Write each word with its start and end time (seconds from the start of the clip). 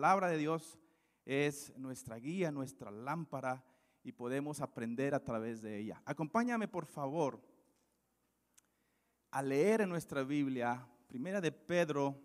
palabra 0.00 0.30
de 0.30 0.38
Dios 0.38 0.78
es 1.26 1.76
nuestra 1.76 2.16
guía, 2.16 2.50
nuestra 2.50 2.90
lámpara 2.90 3.62
y 4.02 4.12
podemos 4.12 4.62
aprender 4.62 5.14
a 5.14 5.22
través 5.22 5.60
de 5.60 5.78
ella. 5.78 6.00
Acompáñame 6.06 6.68
por 6.68 6.86
favor 6.86 7.38
a 9.30 9.42
leer 9.42 9.82
en 9.82 9.90
nuestra 9.90 10.22
Biblia, 10.22 10.88
Primera 11.06 11.38
de 11.38 11.52
Pedro, 11.52 12.18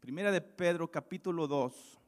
Primera 0.00 0.30
de 0.30 0.42
Pedro 0.42 0.90
capítulo 0.90 1.46
2. 1.48 1.98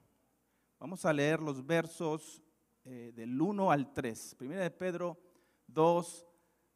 Vamos 0.79 1.07
a 1.07 1.13
leer 1.15 1.41
los 1.41 1.65
versos 1.65 2.43
eh, 2.85 3.11
del 3.15 3.41
1 3.41 3.71
al 3.71 3.95
3. 3.95 4.35
Primera 4.35 4.65
de 4.65 4.71
Pedro 4.71 5.19
2, 5.69 6.27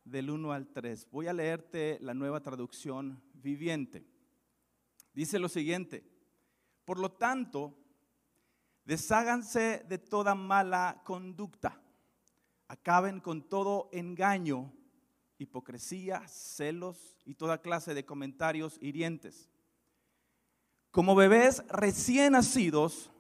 del 0.02 0.30
1 0.30 0.50
al 0.50 0.68
3. 0.68 1.10
Voy 1.10 1.26
a 1.26 1.34
leerte 1.34 1.98
la 2.00 2.14
nueva 2.14 2.40
traducción 2.40 3.22
viviente. 3.34 4.02
Dice 5.12 5.38
lo 5.38 5.50
siguiente, 5.50 6.15
por 6.86 6.98
lo 7.00 7.10
tanto, 7.10 7.76
desháganse 8.84 9.84
de 9.88 9.98
toda 9.98 10.36
mala 10.36 11.02
conducta, 11.04 11.78
acaben 12.68 13.20
con 13.20 13.42
todo 13.42 13.90
engaño, 13.92 14.72
hipocresía, 15.36 16.26
celos 16.28 17.16
y 17.24 17.34
toda 17.34 17.60
clase 17.60 17.92
de 17.92 18.06
comentarios 18.06 18.78
hirientes. 18.80 19.50
Como 20.92 21.16
bebés 21.16 21.64
recién 21.68 22.32
nacidos, 22.32 23.10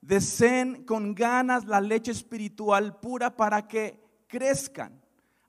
deseen 0.00 0.84
con 0.84 1.14
ganas 1.14 1.66
la 1.66 1.82
leche 1.82 2.10
espiritual 2.12 2.98
pura 2.98 3.36
para 3.36 3.68
que 3.68 4.02
crezcan 4.26 5.00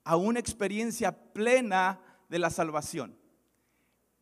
a 0.04 0.16
una 0.16 0.38
experiencia 0.38 1.32
plena 1.32 1.98
de 2.28 2.38
la 2.38 2.50
salvación. 2.50 3.18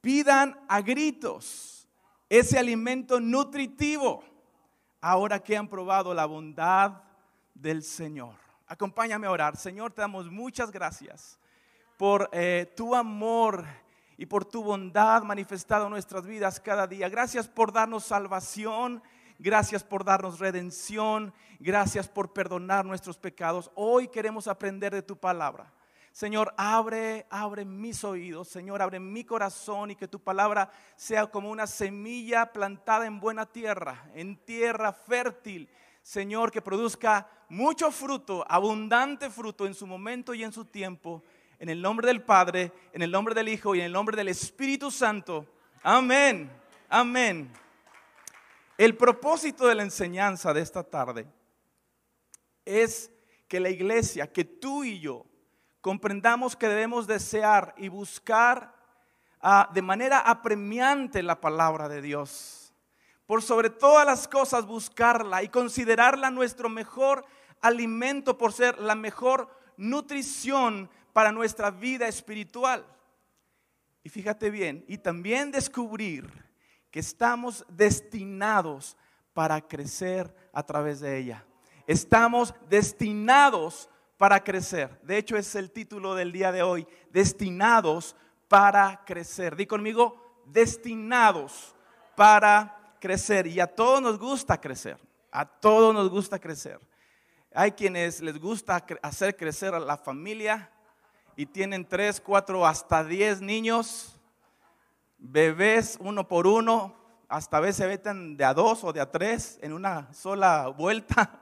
Pidan 0.01 0.59
a 0.69 0.81
gritos 0.81 1.82
ese 2.39 2.59
alimento 2.59 3.21
nutritivo 3.21 4.25
ahora 5.03 5.39
que 5.39 5.55
han 5.55 5.69
probado 5.69 6.15
la 6.15 6.25
bondad 6.25 7.03
del 7.53 7.83
Señor. 7.83 8.37
Acompáñame 8.67 9.27
a 9.27 9.31
orar. 9.31 9.55
Señor, 9.55 9.93
te 9.93 10.01
damos 10.01 10.31
muchas 10.31 10.71
gracias 10.71 11.39
por 11.99 12.31
eh, 12.33 12.73
tu 12.75 12.95
amor 12.95 13.67
y 14.17 14.25
por 14.25 14.47
tu 14.47 14.65
bondad 14.65 15.23
manifestado 15.25 15.85
en 15.85 15.91
nuestras 15.91 16.25
vidas 16.25 16.59
cada 16.59 16.87
día. 16.87 17.11
Gracias 17.11 17.47
por 17.47 17.71
darnos 17.71 18.05
salvación. 18.05 19.03
Gracias 19.39 19.85
por 19.85 20.03
darnos 20.03 20.39
redención. 20.39 21.35
Gracias 21.61 22.09
por 22.09 22.33
perdonar 22.33 22.87
nuestros 22.87 23.19
pecados. 23.19 23.71
Hoy 23.75 24.09
queremos 24.09 24.49
aprender 24.49 24.95
de 24.95 25.03
tu 25.03 25.19
palabra. 25.19 25.71
Señor, 26.13 26.53
abre, 26.59 27.27
abre 27.31 27.65
mis 27.65 28.05
oídos, 28.05 28.47
Señor, 28.47 28.83
abre 28.83 29.01
mi 29.01 29.25
corazón 29.25 29.93
y 29.93 29.97
que 29.97 30.07
tu 30.07 30.21
palabra 30.21 30.71
sea 30.95 31.27
como 31.27 31.51
una 31.51 31.67
semilla 31.67 32.53
plantada 32.53 33.07
en 33.07 33.19
buena 33.19 33.47
tierra, 33.47 34.05
en 34.15 34.37
tierra 34.37 34.93
fértil. 34.93 35.71
Señor, 36.03 36.51
que 36.51 36.61
produzca 36.61 37.27
mucho 37.49 37.91
fruto, 37.91 38.45
abundante 38.47 39.31
fruto 39.31 39.67
en 39.67 39.73
su 39.73 39.87
momento 39.87 40.35
y 40.35 40.45
en 40.45 40.53
su 40.53 40.67
tiempo. 40.67 41.23
En 41.59 41.71
el 41.71 41.81
nombre 41.81 42.09
del 42.09 42.23
Padre, 42.23 42.73
en 42.93 43.01
el 43.01 43.11
nombre 43.11 43.35
del 43.35 43.49
Hijo 43.49 43.75
y 43.75 43.81
en 43.81 43.87
el 43.87 43.93
nombre 43.93 44.15
del 44.15 44.29
Espíritu 44.29 44.91
Santo. 44.91 45.47
Amén. 45.83 46.51
Amén. 46.91 47.51
El 48.77 48.99
propósito 48.99 49.67
de 49.67 49.77
la 49.77 49.83
enseñanza 49.83 50.53
de 50.53 50.61
esta 50.61 50.83
tarde 50.83 51.27
es 52.67 53.11
que 53.49 53.61
la 53.61 53.71
iglesia, 53.71 54.31
que 54.31 54.45
tú 54.45 54.85
y 54.85 55.01
yo, 55.01 55.25
comprendamos 55.83 56.57
que 56.57 56.69
debemos 56.69 57.07
desear 57.07 57.75
y 57.77 57.89
buscar 57.89 58.75
ah, 59.41 59.69
de 59.75 59.83
manera 59.83 60.21
apremiante 60.21 61.23
la 61.23 61.41
palabra 61.41 61.89
de 61.89 62.01
Dios. 62.01 62.73
Por 63.27 63.43
sobre 63.43 63.69
todas 63.69 64.07
las 64.07 64.29
cosas 64.29 64.65
buscarla 64.65 65.43
y 65.43 65.49
considerarla 65.49 66.31
nuestro 66.31 66.69
mejor 66.69 67.27
alimento 67.61 68.39
por 68.39 68.53
ser 68.53 68.79
la 68.79 68.95
mejor 68.95 69.51
nutrición 69.77 70.89
para 71.13 71.33
nuestra 71.33 71.71
vida 71.71 72.07
espiritual. 72.07 72.87
Y 74.05 74.09
fíjate 74.09 74.51
bien, 74.51 74.85
y 74.89 74.99
también 74.99 75.51
descubrir 75.51 76.31
que 76.91 77.01
estamos 77.01 77.65
destinados 77.69 78.97
para 79.33 79.61
crecer 79.61 80.33
a 80.53 80.63
través 80.63 81.01
de 81.01 81.19
ella. 81.19 81.45
Estamos 81.87 82.55
destinados 82.69 83.89
para 84.23 84.45
crecer. 84.45 85.01
De 85.03 85.19
hecho, 85.19 85.37
es 85.37 85.53
el 85.57 85.73
título 85.73 86.15
del 86.15 86.31
día 86.31 86.53
de 86.53 86.63
hoy, 86.63 86.87
destinados 87.11 88.15
para 88.47 89.05
crecer. 89.05 89.57
Di 89.57 89.67
conmigo, 89.67 90.45
destinados 90.47 91.75
para 92.15 92.95
crecer. 93.01 93.49
Y 93.49 93.59
a 93.59 93.67
todos 93.67 94.01
nos 94.01 94.21
gusta 94.21 94.61
crecer. 94.61 94.97
A 95.33 95.45
todos 95.45 95.93
nos 95.93 96.09
gusta 96.09 96.39
crecer. 96.39 96.79
Hay 97.53 97.73
quienes 97.73 98.21
les 98.21 98.39
gusta 98.39 98.87
hacer 99.03 99.37
crecer 99.37 99.75
a 99.75 99.81
la 99.81 99.97
familia 99.97 100.71
y 101.35 101.45
tienen 101.45 101.85
tres, 101.85 102.21
cuatro, 102.21 102.65
hasta 102.65 103.03
diez 103.03 103.41
niños, 103.41 104.21
bebés 105.19 105.99
uno 105.99 106.29
por 106.29 106.47
uno, 106.47 106.95
hasta 107.29 107.57
a 107.57 107.61
veces 107.61 107.89
veten 107.89 108.37
de 108.37 108.45
a 108.45 108.55
dos 108.55 108.85
o 108.85 108.93
de 108.93 109.01
a 109.01 109.11
tres 109.11 109.59
en 109.63 109.73
una 109.73 110.15
sola 110.15 110.69
vuelta. 110.69 111.41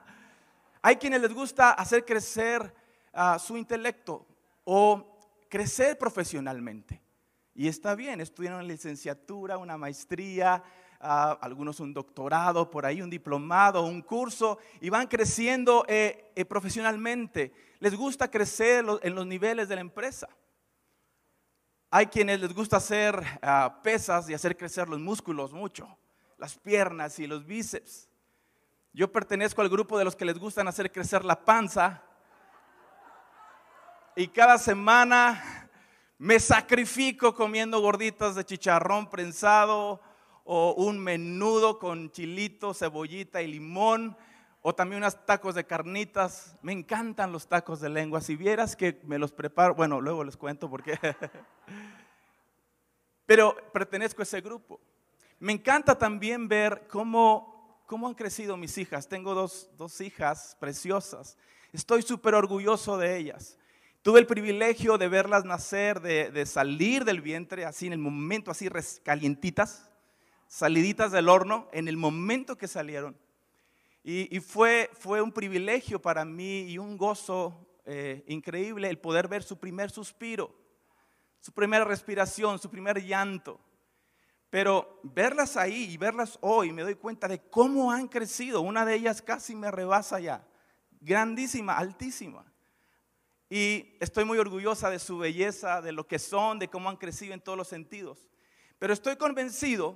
Hay 0.81 0.95
quienes 0.95 1.21
les 1.21 1.33
gusta 1.33 1.71
hacer 1.71 2.03
crecer 2.03 2.73
ah, 3.13 3.37
su 3.37 3.55
intelecto 3.55 4.25
o 4.63 5.19
crecer 5.47 5.97
profesionalmente. 5.97 7.01
Y 7.53 7.67
está 7.67 7.93
bien, 7.93 8.21
estudian 8.21 8.55
una 8.55 8.63
licenciatura, 8.63 9.57
una 9.57 9.77
maestría, 9.77 10.63
ah, 10.99 11.37
algunos 11.41 11.79
un 11.79 11.93
doctorado, 11.93 12.71
por 12.71 12.85
ahí 12.85 13.01
un 13.01 13.09
diplomado, 13.09 13.83
un 13.83 14.01
curso, 14.01 14.57
y 14.79 14.89
van 14.89 15.07
creciendo 15.07 15.85
eh, 15.87 16.31
eh, 16.35 16.45
profesionalmente. 16.45 17.51
Les 17.79 17.95
gusta 17.95 18.31
crecer 18.31 18.85
en 19.03 19.15
los 19.15 19.27
niveles 19.27 19.67
de 19.69 19.75
la 19.75 19.81
empresa. 19.81 20.29
Hay 21.91 22.07
quienes 22.07 22.39
les 22.39 22.53
gusta 22.53 22.77
hacer 22.77 23.21
ah, 23.41 23.81
pesas 23.83 24.29
y 24.29 24.33
hacer 24.33 24.57
crecer 24.57 24.87
los 24.87 24.99
músculos 24.99 25.51
mucho, 25.51 25.95
las 26.37 26.57
piernas 26.57 27.19
y 27.19 27.27
los 27.27 27.45
bíceps. 27.45 28.07
Yo 28.93 29.09
pertenezco 29.09 29.61
al 29.61 29.69
grupo 29.69 29.97
de 29.97 30.03
los 30.03 30.17
que 30.17 30.25
les 30.25 30.37
gustan 30.37 30.67
hacer 30.67 30.91
crecer 30.91 31.23
la 31.23 31.45
panza. 31.45 32.01
Y 34.17 34.27
cada 34.27 34.57
semana 34.57 35.69
me 36.17 36.37
sacrifico 36.41 37.33
comiendo 37.33 37.79
gorditas 37.79 38.35
de 38.35 38.43
chicharrón 38.43 39.09
prensado 39.09 40.01
o 40.43 40.73
un 40.73 40.99
menudo 40.99 41.79
con 41.79 42.11
chilito, 42.11 42.73
cebollita 42.73 43.41
y 43.41 43.47
limón 43.47 44.17
o 44.61 44.75
también 44.75 45.01
unos 45.01 45.25
tacos 45.25 45.55
de 45.55 45.65
carnitas. 45.65 46.57
Me 46.61 46.73
encantan 46.73 47.31
los 47.31 47.47
tacos 47.47 47.79
de 47.79 47.87
lengua. 47.87 48.19
Si 48.19 48.35
vieras 48.35 48.75
que 48.75 48.99
me 49.05 49.17
los 49.17 49.31
preparo, 49.31 49.73
bueno, 49.73 50.01
luego 50.01 50.25
les 50.25 50.35
cuento 50.35 50.69
por 50.69 50.83
qué. 50.83 50.99
Pero 53.25 53.55
pertenezco 53.71 54.21
a 54.21 54.23
ese 54.23 54.41
grupo. 54.41 54.81
Me 55.39 55.53
encanta 55.53 55.97
también 55.97 56.49
ver 56.49 56.89
cómo 56.89 57.50
cómo 57.91 58.07
han 58.07 58.13
crecido 58.13 58.55
mis 58.55 58.77
hijas. 58.77 59.09
Tengo 59.09 59.35
dos, 59.35 59.99
hijas 59.99 60.55
preciosas. 60.61 61.37
Estoy 61.73 62.03
súper 62.03 62.35
orgulloso 62.35 62.97
de 62.97 63.17
ellas. 63.17 63.57
Tuve 64.01 64.21
el 64.21 64.27
privilegio 64.27 64.97
de 64.97 65.09
verlas 65.09 65.43
nacer, 65.43 65.99
de, 65.99 66.45
salir 66.45 67.03
del 67.03 67.19
vientre, 67.19 67.65
así 67.65 67.87
en 67.87 67.91
el 67.91 67.99
momento, 67.99 68.49
así 68.49 68.69
calientitas, 69.03 69.89
saliditas 70.47 71.11
del 71.11 71.27
horno, 71.27 71.67
en 71.73 71.89
el 71.89 71.97
momento 71.97 72.57
que 72.57 72.69
salieron. 72.69 73.17
Y, 74.05 74.39
fue, 74.39 74.89
fue 74.97 75.21
un 75.21 75.33
privilegio 75.33 76.01
para 76.01 76.23
mí 76.23 76.61
y 76.61 76.77
un 76.77 76.95
gozo 76.95 77.67
eh, 77.85 78.23
increíble 78.27 78.87
el 78.87 78.99
poder 78.99 79.27
ver 79.27 79.43
su 79.43 79.59
primer 79.59 79.91
suspiro, 79.91 80.55
su 81.41 81.51
primera 81.51 81.83
respiración, 81.83 82.57
su 82.57 82.69
primer 82.69 83.03
llanto. 83.03 83.59
Pero 84.51 84.99
verlas 85.01 85.55
ahí 85.55 85.85
y 85.91 85.97
verlas 85.97 86.37
hoy, 86.41 86.73
me 86.73 86.81
doy 86.81 86.95
cuenta 86.95 87.29
de 87.29 87.39
cómo 87.39 87.89
han 87.89 88.09
crecido. 88.09 88.59
Una 88.59 88.85
de 88.85 88.95
ellas 88.95 89.21
casi 89.21 89.55
me 89.55 89.71
rebasa 89.71 90.19
ya. 90.19 90.45
Grandísima, 90.99 91.77
altísima. 91.77 92.45
Y 93.49 93.95
estoy 94.01 94.25
muy 94.25 94.37
orgullosa 94.37 94.89
de 94.89 94.99
su 94.99 95.17
belleza, 95.17 95.81
de 95.81 95.93
lo 95.93 96.05
que 96.05 96.19
son, 96.19 96.59
de 96.59 96.67
cómo 96.67 96.89
han 96.89 96.97
crecido 96.97 97.33
en 97.33 97.39
todos 97.39 97.57
los 97.57 97.69
sentidos. 97.69 98.27
Pero 98.77 98.91
estoy 98.91 99.15
convencido 99.15 99.95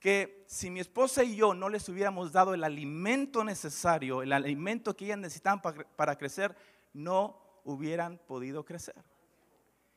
que 0.00 0.44
si 0.48 0.70
mi 0.70 0.80
esposa 0.80 1.22
y 1.22 1.36
yo 1.36 1.54
no 1.54 1.68
les 1.68 1.88
hubiéramos 1.88 2.32
dado 2.32 2.54
el 2.54 2.64
alimento 2.64 3.44
necesario, 3.44 4.22
el 4.22 4.32
alimento 4.32 4.96
que 4.96 5.04
ellas 5.04 5.18
necesitaban 5.18 5.62
para 5.94 6.18
crecer, 6.18 6.56
no 6.92 7.60
hubieran 7.62 8.18
podido 8.26 8.64
crecer. 8.64 8.96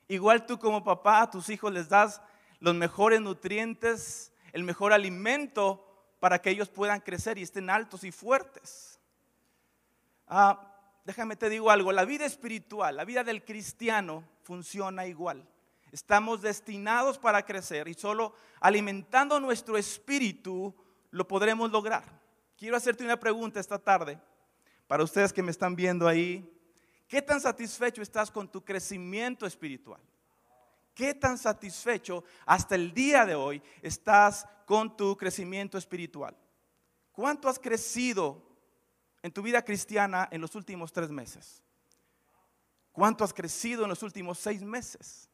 Igual 0.08 0.46
tú 0.46 0.60
como 0.60 0.84
papá 0.84 1.24
a 1.24 1.32
tus 1.32 1.50
hijos 1.50 1.74
les 1.74 1.90
das 1.90 2.22
los 2.62 2.76
mejores 2.76 3.20
nutrientes, 3.20 4.32
el 4.54 4.64
mejor 4.64 4.94
alimento 4.94 5.86
para 6.20 6.40
que 6.40 6.52
ellos 6.52 6.70
puedan 6.70 7.02
crecer 7.02 7.38
y 7.38 7.42
estén 7.42 7.70
altos 7.70 8.04
y 8.04 8.12
fuertes. 8.12 9.02
Ah, 10.28 10.72
déjame 11.04 11.36
te 11.36 11.50
digo 11.50 11.72
algo, 11.72 11.92
la 11.92 12.06
vida 12.06 12.26
espiritual, 12.26 12.96
la 12.96 13.04
vida 13.04 13.24
del 13.24 13.44
cristiano 13.44 14.24
funciona 14.44 15.08
igual. 15.08 15.46
Estamos 15.92 16.42
destinados 16.42 17.18
para 17.18 17.44
crecer 17.46 17.88
y 17.88 17.96
solo 17.96 18.34
alimentando 18.62 19.40
nuestro 19.40 19.76
espíritu 19.76 20.74
lo 21.10 21.28
podremos 21.28 21.72
lograr. 21.72 22.04
Quiero 22.56 22.78
hacerte 22.78 23.04
una 23.04 23.20
pregunta 23.20 23.60
esta 23.60 23.80
tarde 23.80 24.20
para 24.88 25.04
ustedes 25.04 25.34
que 25.34 25.42
me 25.42 25.52
están 25.52 25.76
viendo 25.76 26.08
ahí. 26.08 26.48
¿Qué 27.08 27.24
tan 27.24 27.42
satisfecho 27.42 28.04
estás 28.04 28.30
con 28.30 28.48
tu 28.48 28.64
crecimiento 28.64 29.48
espiritual? 29.48 30.00
¿Qué 31.02 31.16
tan 31.16 31.36
satisfecho 31.36 32.24
hasta 32.46 32.76
el 32.76 32.94
día 32.94 33.26
de 33.26 33.34
hoy 33.34 33.60
estás 33.82 34.48
con 34.68 34.96
tu 34.96 35.18
crecimiento 35.18 35.80
espiritual? 35.80 36.38
¿Cuánto 37.12 37.50
has 37.50 37.58
crecido 37.58 38.40
en 39.24 39.32
tu 39.32 39.42
vida 39.42 39.66
cristiana 39.66 40.30
en 40.32 40.42
los 40.42 40.54
últimos 40.54 40.94
tres 40.94 41.10
meses? 41.10 41.64
¿Cuánto 42.92 43.24
has 43.24 43.34
crecido 43.34 43.82
en 43.82 43.90
los 43.90 44.04
últimos 44.04 44.38
seis 44.38 44.62
meses? 44.62 45.28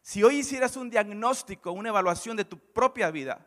Si 0.00 0.22
hoy 0.22 0.36
hicieras 0.36 0.74
un 0.74 0.88
diagnóstico, 0.88 1.70
una 1.72 1.90
evaluación 1.90 2.34
de 2.34 2.46
tu 2.46 2.58
propia 2.58 3.10
vida, 3.10 3.46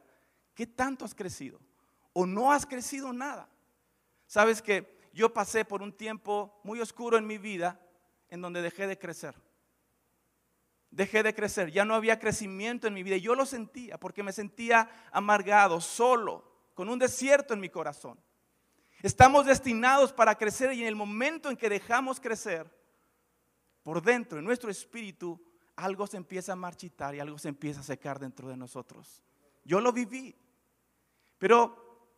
¿qué 0.53 0.67
tanto 0.67 1.05
has 1.05 1.15
crecido? 1.15 1.59
¿O 2.13 2.27
no 2.27 2.51
has 2.51 2.67
crecido 2.67 3.11
nada? 3.13 3.49
Sabes 4.27 4.61
que 4.61 5.09
yo 5.11 5.33
pasé 5.33 5.65
por 5.65 5.81
un 5.81 5.91
tiempo 5.91 6.61
muy 6.63 6.79
oscuro 6.81 7.17
en 7.17 7.25
mi 7.25 7.39
vida 7.39 7.81
en 8.29 8.43
donde 8.43 8.61
dejé 8.61 8.85
de 8.85 8.99
crecer. 8.99 9.46
Dejé 10.89 11.21
de 11.21 11.35
crecer, 11.35 11.71
ya 11.71 11.85
no 11.85 11.95
había 11.95 12.19
crecimiento 12.19 12.87
en 12.87 12.93
mi 12.93 13.03
vida. 13.03 13.17
Y 13.17 13.21
yo 13.21 13.35
lo 13.35 13.45
sentía 13.45 13.97
porque 13.97 14.23
me 14.23 14.33
sentía 14.33 14.89
amargado, 15.11 15.81
solo, 15.81 16.43
con 16.73 16.89
un 16.89 16.99
desierto 16.99 17.53
en 17.53 17.59
mi 17.59 17.69
corazón. 17.69 18.19
Estamos 19.03 19.45
destinados 19.45 20.11
para 20.11 20.35
crecer 20.35 20.73
y 20.73 20.81
en 20.81 20.87
el 20.87 20.95
momento 20.95 21.49
en 21.49 21.57
que 21.57 21.69
dejamos 21.69 22.19
crecer, 22.19 22.71
por 23.83 24.01
dentro, 24.01 24.39
en 24.39 24.45
nuestro 24.45 24.69
espíritu, 24.69 25.41
algo 25.75 26.07
se 26.07 26.17
empieza 26.17 26.53
a 26.53 26.57
marchitar 26.57 27.15
y 27.15 27.19
algo 27.19 27.37
se 27.37 27.49
empieza 27.49 27.79
a 27.79 27.83
secar 27.83 28.19
dentro 28.19 28.49
de 28.49 28.57
nosotros. 28.57 29.21
Yo 29.63 29.79
lo 29.79 29.93
viví. 29.93 30.35
Pero 31.37 32.09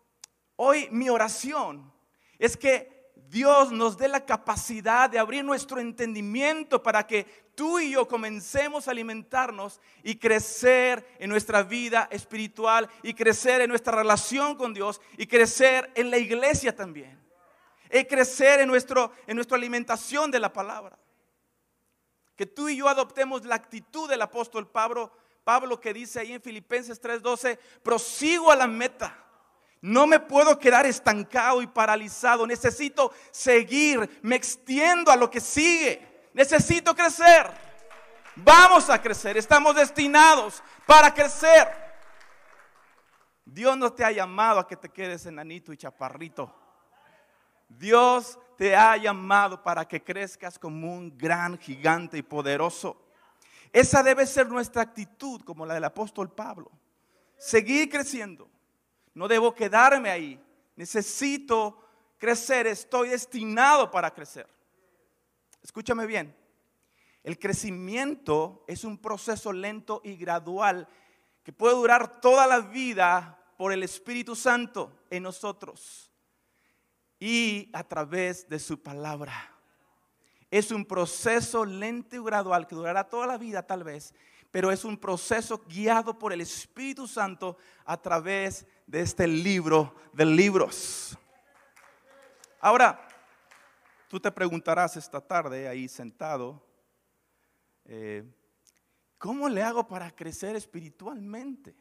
hoy 0.56 0.88
mi 0.92 1.10
oración 1.10 1.92
es 2.38 2.56
que 2.56 2.99
Dios 3.28 3.72
nos 3.72 3.98
dé 3.98 4.08
la 4.08 4.26
capacidad 4.26 5.10
de 5.10 5.20
abrir 5.20 5.44
nuestro 5.44 5.80
entendimiento 5.80 6.82
para 6.82 7.06
que 7.06 7.52
tú 7.56 7.80
y 7.80 7.92
yo 7.92 8.08
comencemos 8.08 8.88
a 8.88 8.92
alimentarnos 8.92 9.82
y 10.04 10.16
crecer 10.16 11.06
en 11.20 11.30
nuestra 11.30 11.64
vida 11.64 12.08
espiritual 12.12 12.90
y 13.04 13.14
crecer 13.14 13.62
en 13.62 13.70
nuestra 13.70 13.96
relación 13.96 14.56
con 14.56 14.74
Dios 14.74 15.02
y 15.18 15.28
crecer 15.28 15.92
en 15.96 16.10
la 16.10 16.18
iglesia 16.18 16.76
también. 16.76 17.20
Y 17.92 18.06
crecer 18.06 18.62
en, 18.62 18.68
nuestro, 18.68 19.12
en 19.28 19.36
nuestra 19.36 19.58
alimentación 19.58 20.30
de 20.32 20.40
la 20.40 20.54
palabra. 20.54 20.98
Que 22.36 22.46
tú 22.46 22.70
y 22.70 22.78
yo 22.78 22.88
adoptemos 22.88 23.44
la 23.44 23.56
actitud 23.56 24.10
del 24.10 24.22
apóstol 24.22 24.70
Pablo, 24.70 25.12
Pablo 25.44 25.80
que 25.80 25.94
dice 25.94 26.20
ahí 26.20 26.34
en 26.34 26.42
Filipenses 26.42 27.02
3:12, 27.02 27.58
prosigo 27.84 28.52
a 28.52 28.56
la 28.56 28.68
meta 28.68 29.29
no 29.82 30.08
me 30.08 30.20
puedo 30.20 30.60
quedar 30.60 30.86
estancado 30.86 31.62
y 31.62 31.68
paralizado. 31.68 32.46
Necesito 32.46 33.14
seguir. 33.32 34.20
Me 34.22 34.36
extiendo 34.36 35.12
a 35.12 35.16
lo 35.16 35.30
que 35.30 35.40
sigue. 35.40 36.28
Necesito 36.34 36.94
crecer. 36.94 37.50
Vamos 38.36 38.90
a 38.90 39.02
crecer. 39.02 39.38
Estamos 39.38 39.76
destinados 39.76 40.62
para 40.86 41.14
crecer. 41.14 41.68
Dios 43.46 43.78
no 43.78 43.92
te 43.94 44.04
ha 44.04 44.12
llamado 44.12 44.60
a 44.60 44.68
que 44.68 44.76
te 44.76 44.90
quedes 44.90 45.26
enanito 45.26 45.72
y 45.72 45.78
chaparrito. 45.78 46.54
Dios 47.70 48.38
te 48.58 48.76
ha 48.76 48.98
llamado 48.98 49.64
para 49.64 49.88
que 49.88 50.04
crezcas 50.04 50.60
como 50.60 50.94
un 50.94 51.18
gran 51.18 51.58
gigante 51.58 52.18
y 52.18 52.22
poderoso. 52.22 53.06
Esa 53.72 54.04
debe 54.04 54.26
ser 54.26 54.50
nuestra 54.50 54.82
actitud 54.82 55.42
como 55.44 55.66
la 55.66 55.76
del 55.76 55.86
apóstol 55.86 56.32
Pablo. 56.32 56.72
Seguir 57.38 57.90
creciendo 57.90 58.50
no 59.20 59.28
debo 59.28 59.54
quedarme 59.54 60.10
ahí. 60.10 60.42
Necesito 60.78 61.78
crecer. 62.18 62.68
Estoy 62.68 63.10
destinado 63.10 63.92
para 63.92 64.14
crecer. 64.14 64.48
Escúchame 65.62 66.06
bien. 66.06 66.34
El 67.22 67.38
crecimiento 67.38 68.64
es 68.66 68.86
un 68.86 68.98
proceso 68.98 69.52
lento 69.52 70.00
y 70.06 70.16
gradual 70.16 70.88
que 71.44 71.52
puede 71.52 71.76
durar 71.76 72.22
toda 72.22 72.48
la 72.48 72.62
vida 72.62 73.38
por 73.58 73.74
el 73.74 73.84
Espíritu 73.84 74.38
Santo 74.38 74.98
en 75.10 75.24
nosotros 75.24 76.10
y 77.20 77.70
a 77.74 77.84
través 77.84 78.48
de 78.48 78.58
su 78.58 78.82
palabra. 78.82 79.52
Es 80.50 80.72
un 80.72 80.86
proceso 80.86 81.66
lento 81.66 82.16
y 82.16 82.24
gradual 82.24 82.68
que 82.68 82.76
durará 82.76 83.04
toda 83.04 83.28
la 83.28 83.38
vida 83.38 83.68
tal 83.68 83.84
vez, 83.84 84.14
pero 84.50 84.72
es 84.72 84.86
un 84.86 84.98
proceso 84.98 85.62
guiado 85.68 86.18
por 86.18 86.32
el 86.32 86.40
Espíritu 86.40 87.06
Santo 87.06 87.58
a 87.84 88.02
través 88.02 88.66
de 88.90 89.02
este 89.02 89.28
libro 89.28 89.94
de 90.14 90.26
libros. 90.26 91.16
Ahora, 92.60 93.08
tú 94.08 94.20
te 94.20 94.32
preguntarás 94.32 94.98
esta 94.98 95.22
tarde 95.22 95.68
ahí 95.68 95.88
sentado, 95.88 96.60
eh, 97.86 98.24
¿cómo 99.20 99.48
le 99.48 99.62
hago 99.62 99.88
para 99.88 100.10
crecer 100.10 100.56
espiritualmente? 100.56 101.76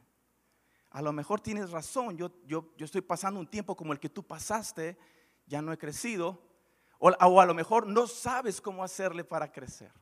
A 0.91 1.01
lo 1.01 1.11
mejor 1.15 1.41
tienes 1.41 1.71
razón, 1.71 2.15
yo, 2.19 2.31
yo, 2.45 2.75
yo 2.77 2.85
estoy 2.85 3.01
pasando 3.01 3.41
un 3.41 3.49
tiempo 3.49 3.75
como 3.75 3.95
el 3.95 4.01
que 4.01 4.11
tú 4.11 4.23
pasaste, 4.23 4.99
ya 5.47 5.63
no 5.63 5.73
he 5.73 5.79
crecido, 5.79 6.39
o, 6.99 7.09
o 7.09 7.41
a 7.41 7.47
lo 7.47 7.55
mejor 7.55 7.87
no 7.87 8.07
sabes 8.07 8.61
cómo 8.61 8.85
hacerle 8.85 9.25
para 9.25 9.51
crecer. 9.51 9.93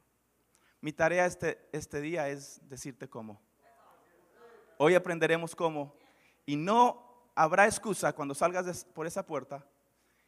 Mi 0.80 0.92
tarea 0.92 1.24
este, 1.24 1.68
este 1.70 2.00
día 2.00 2.28
es 2.28 2.60
decirte 2.68 3.08
cómo. 3.08 3.40
Hoy 4.76 4.96
aprenderemos 4.96 5.54
cómo. 5.54 5.94
Y 6.46 6.56
no 6.56 7.30
habrá 7.34 7.66
excusa 7.66 8.14
cuando 8.14 8.34
salgas 8.34 8.84
por 8.94 9.06
esa 9.06 9.26
puerta. 9.26 9.66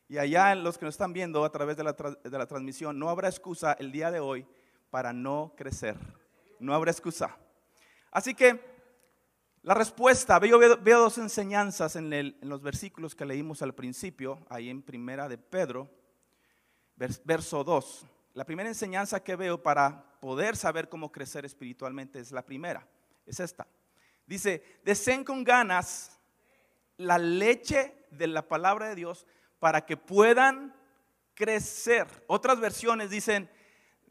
Y 0.08 0.18
allá 0.18 0.54
los 0.54 0.76
que 0.76 0.84
nos 0.84 0.94
están 0.94 1.12
viendo 1.12 1.44
a 1.44 1.52
través 1.52 1.76
de 1.76 1.84
la, 1.84 1.92
de 1.92 2.38
la 2.38 2.46
transmisión, 2.46 2.98
no 2.98 3.08
habrá 3.08 3.28
excusa 3.28 3.74
el 3.78 3.92
día 3.92 4.10
de 4.10 4.20
hoy 4.20 4.46
para 4.90 5.12
no 5.12 5.54
crecer. 5.56 5.96
No 6.58 6.74
habrá 6.74 6.90
excusa. 6.90 7.36
Así 8.10 8.34
que 8.34 8.60
la 9.62 9.74
respuesta, 9.74 10.38
veo, 10.38 10.58
veo, 10.58 11.00
dos 11.00 11.18
enseñanzas 11.18 11.96
en, 11.96 12.12
el, 12.12 12.38
en, 12.40 12.48
los 12.48 12.62
versículos 12.62 13.14
que 13.14 13.26
leímos 13.26 13.60
al 13.60 13.74
principio, 13.74 14.38
ahí 14.48 14.70
en 14.70 14.82
primera 14.82 15.28
de 15.28 15.36
Pedro, 15.36 15.90
verso 17.24 17.64
2. 17.64 18.06
La 18.34 18.44
primera 18.44 18.68
enseñanza 18.68 19.22
que 19.22 19.36
veo 19.36 19.62
para 19.62 20.18
poder 20.20 20.56
saber 20.56 20.88
cómo 20.88 21.12
crecer 21.12 21.44
espiritualmente 21.44 22.18
es 22.18 22.32
la 22.32 22.46
primera, 22.46 22.86
es 23.26 23.40
esta. 23.40 23.66
Dice, 24.28 24.62
deseen 24.84 25.24
con 25.24 25.42
ganas 25.42 26.20
la 26.96 27.18
leche 27.18 28.06
de 28.12 28.28
la 28.28 28.46
palabra 28.46 28.88
de 28.88 28.94
Dios 28.94 29.26
para 29.58 29.84
que 29.84 29.96
puedan 29.96 30.72
crecer. 31.34 32.06
Otras 32.28 32.60
versiones 32.60 33.10
dicen, 33.10 33.50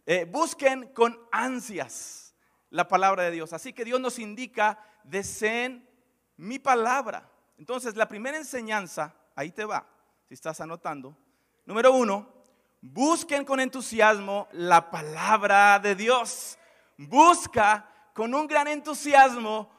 eh, 0.05 0.25
busquen 0.25 0.87
con 0.93 1.17
ansias 1.31 2.35
la 2.69 2.89
palabra 2.89 3.23
de 3.23 3.31
Dios. 3.31 3.53
Así 3.53 3.71
que 3.71 3.85
Dios 3.85 4.01
nos 4.01 4.19
indica, 4.19 4.83
deseen 5.05 5.87
mi 6.35 6.59
palabra. 6.59 7.31
Entonces, 7.57 7.95
la 7.95 8.09
primera 8.09 8.35
enseñanza, 8.35 9.15
ahí 9.35 9.51
te 9.51 9.63
va, 9.63 9.87
si 10.27 10.33
estás 10.33 10.59
anotando. 10.59 11.17
Número 11.65 11.93
uno, 11.93 12.37
Busquen 12.81 13.43
con 13.43 13.59
entusiasmo 13.59 14.47
la 14.51 14.91
palabra 14.91 15.79
de 15.79 15.95
Dios. 15.95 16.57
Busca 16.97 17.89
con 18.13 18.33
un 18.33 18.47
gran 18.47 18.67
entusiasmo 18.67 19.69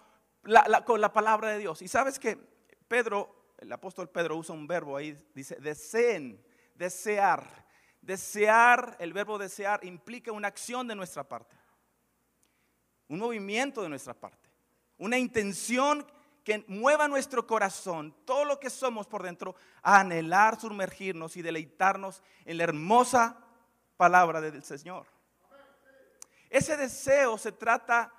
con 0.84 1.00
la 1.00 1.12
palabra 1.12 1.50
de 1.50 1.58
Dios. 1.58 1.82
Y 1.82 1.88
sabes 1.88 2.18
que 2.18 2.36
Pedro, 2.86 3.54
el 3.58 3.72
apóstol 3.72 4.08
Pedro 4.08 4.36
usa 4.36 4.54
un 4.54 4.66
verbo 4.66 4.96
ahí, 4.96 5.16
dice, 5.34 5.56
deseen, 5.56 6.42
desear. 6.74 7.66
Desear, 8.00 8.96
el 9.00 9.12
verbo 9.12 9.38
desear 9.38 9.84
implica 9.84 10.32
una 10.32 10.48
acción 10.48 10.86
de 10.86 10.94
nuestra 10.94 11.24
parte, 11.24 11.56
un 13.08 13.18
movimiento 13.18 13.82
de 13.82 13.88
nuestra 13.88 14.14
parte, 14.14 14.48
una 14.96 15.18
intención 15.18 16.06
que 16.44 16.64
mueva 16.68 17.08
nuestro 17.08 17.46
corazón, 17.46 18.14
todo 18.24 18.46
lo 18.46 18.58
que 18.58 18.70
somos 18.70 19.06
por 19.06 19.22
dentro, 19.22 19.54
a 19.82 20.00
anhelar 20.00 20.58
sumergirnos 20.58 21.36
y 21.36 21.42
deleitarnos 21.42 22.22
en 22.46 22.56
la 22.56 22.64
hermosa 22.64 23.36
palabra 23.98 24.40
del 24.40 24.62
Señor. 24.62 25.06
Ese 26.48 26.78
deseo 26.78 27.36
se 27.36 27.52
trata 27.52 28.10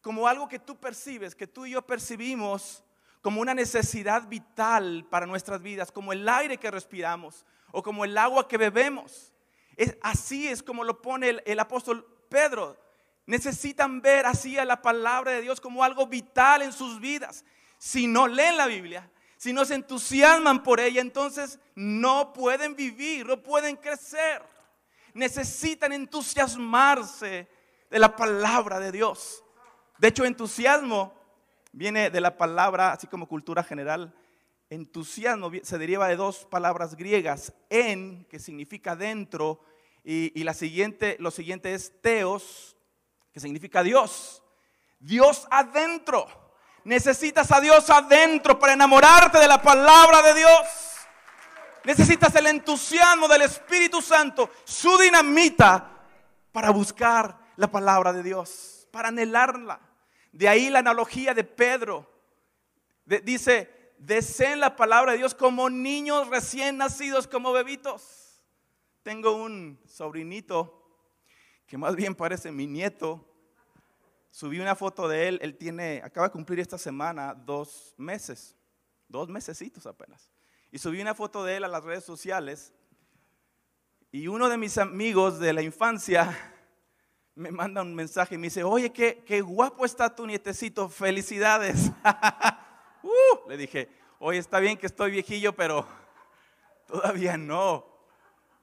como 0.00 0.28
algo 0.28 0.48
que 0.48 0.58
tú 0.58 0.76
percibes, 0.76 1.34
que 1.34 1.46
tú 1.46 1.66
y 1.66 1.72
yo 1.72 1.82
percibimos 1.82 2.84
como 3.20 3.40
una 3.40 3.54
necesidad 3.54 4.28
vital 4.28 5.06
para 5.10 5.26
nuestras 5.26 5.62
vidas, 5.62 5.90
como 5.90 6.12
el 6.12 6.28
aire 6.28 6.58
que 6.58 6.70
respiramos 6.70 7.44
o 7.72 7.82
como 7.82 8.04
el 8.04 8.16
agua 8.16 8.48
que 8.48 8.56
bebemos. 8.56 9.32
Es, 9.76 9.96
así 10.02 10.48
es 10.48 10.62
como 10.62 10.84
lo 10.84 11.02
pone 11.02 11.28
el, 11.28 11.42
el 11.46 11.58
apóstol 11.58 12.06
Pedro 12.28 12.76
necesitan 13.28 14.00
ver 14.00 14.24
así 14.24 14.56
a 14.56 14.64
la 14.64 14.80
palabra 14.80 15.32
de 15.32 15.42
Dios 15.42 15.60
como 15.60 15.84
algo 15.84 16.06
vital 16.06 16.62
en 16.62 16.72
sus 16.72 16.98
vidas. 16.98 17.44
Si 17.76 18.06
no 18.06 18.26
leen 18.26 18.56
la 18.56 18.66
Biblia, 18.66 19.08
si 19.36 19.52
no 19.52 19.66
se 19.66 19.74
entusiasman 19.74 20.62
por 20.62 20.80
ella, 20.80 21.02
entonces 21.02 21.58
no 21.74 22.32
pueden 22.32 22.74
vivir, 22.74 23.26
no 23.26 23.42
pueden 23.42 23.76
crecer. 23.76 24.42
Necesitan 25.12 25.92
entusiasmarse 25.92 27.46
de 27.90 27.98
la 27.98 28.16
palabra 28.16 28.80
de 28.80 28.92
Dios. 28.92 29.44
De 29.98 30.08
hecho, 30.08 30.24
entusiasmo 30.24 31.12
viene 31.72 32.10
de 32.10 32.20
la 32.20 32.36
palabra, 32.36 32.92
así 32.92 33.06
como 33.06 33.28
cultura 33.28 33.62
general, 33.62 34.14
entusiasmo 34.70 35.50
se 35.62 35.78
deriva 35.78 36.08
de 36.08 36.16
dos 36.16 36.44
palabras 36.44 36.94
griegas, 36.94 37.52
en, 37.70 38.24
que 38.26 38.38
significa 38.38 38.94
dentro, 38.94 39.60
y, 40.04 40.42
la 40.42 40.54
siguiente, 40.54 41.16
lo 41.18 41.30
siguiente 41.30 41.74
es 41.74 42.00
teos, 42.00 42.76
que 43.32 43.40
significa 43.40 43.82
Dios. 43.82 44.42
Dios 44.98 45.46
adentro. 45.50 46.26
Necesitas 46.84 47.52
a 47.52 47.60
Dios 47.60 47.90
adentro 47.90 48.58
para 48.58 48.72
enamorarte 48.72 49.38
de 49.38 49.48
la 49.48 49.60
palabra 49.60 50.22
de 50.22 50.34
Dios. 50.34 50.60
Necesitas 51.84 52.34
el 52.36 52.46
entusiasmo 52.46 53.28
del 53.28 53.42
Espíritu 53.42 54.00
Santo, 54.00 54.50
su 54.64 54.96
dinamita, 54.96 55.90
para 56.52 56.70
buscar 56.70 57.38
la 57.56 57.70
palabra 57.70 58.12
de 58.12 58.22
Dios, 58.22 58.88
para 58.90 59.08
anhelarla. 59.08 59.87
De 60.38 60.48
ahí 60.48 60.70
la 60.70 60.78
analogía 60.78 61.34
de 61.34 61.42
Pedro. 61.42 62.08
dice, 63.24 63.92
deseen 63.98 64.60
la 64.60 64.76
palabra 64.76 65.10
de 65.10 65.18
Dios 65.18 65.34
como 65.34 65.68
niños 65.68 66.28
recién 66.28 66.76
nacidos, 66.76 67.26
como 67.26 67.50
bebitos. 67.50 68.40
Tengo 69.02 69.32
un 69.32 69.80
sobrinito 69.84 70.80
que 71.66 71.76
más 71.76 71.96
bien 71.96 72.14
parece 72.14 72.52
mi 72.52 72.68
nieto. 72.68 73.26
Subí 74.30 74.60
una 74.60 74.76
foto 74.76 75.08
de 75.08 75.26
él, 75.26 75.40
él 75.42 75.56
tiene, 75.56 76.02
acaba 76.04 76.28
de 76.28 76.32
cumplir 76.32 76.60
esta 76.60 76.78
semana 76.78 77.34
dos 77.34 77.96
meses, 77.96 78.54
dos 79.08 79.28
mesecitos 79.28 79.86
apenas. 79.86 80.30
Y 80.70 80.78
subí 80.78 81.00
una 81.00 81.16
foto 81.16 81.42
de 81.42 81.56
él 81.56 81.64
a 81.64 81.68
las 81.68 81.82
redes 81.82 82.04
sociales 82.04 82.72
y 84.12 84.28
uno 84.28 84.48
de 84.48 84.56
mis 84.56 84.78
amigos 84.78 85.40
de 85.40 85.52
la 85.52 85.62
infancia 85.62 86.54
me 87.38 87.52
manda 87.52 87.82
un 87.82 87.94
mensaje 87.94 88.34
y 88.34 88.38
me 88.38 88.48
dice, 88.48 88.64
oye, 88.64 88.90
qué, 88.90 89.22
qué 89.24 89.40
guapo 89.40 89.84
está 89.84 90.12
tu 90.14 90.26
nietecito, 90.26 90.88
felicidades. 90.88 91.90
Uh, 93.00 93.48
le 93.48 93.56
dije, 93.56 93.88
oye, 94.18 94.38
está 94.40 94.58
bien 94.58 94.76
que 94.76 94.86
estoy 94.86 95.12
viejillo, 95.12 95.54
pero 95.54 95.86
todavía 96.88 97.36
no, 97.36 97.86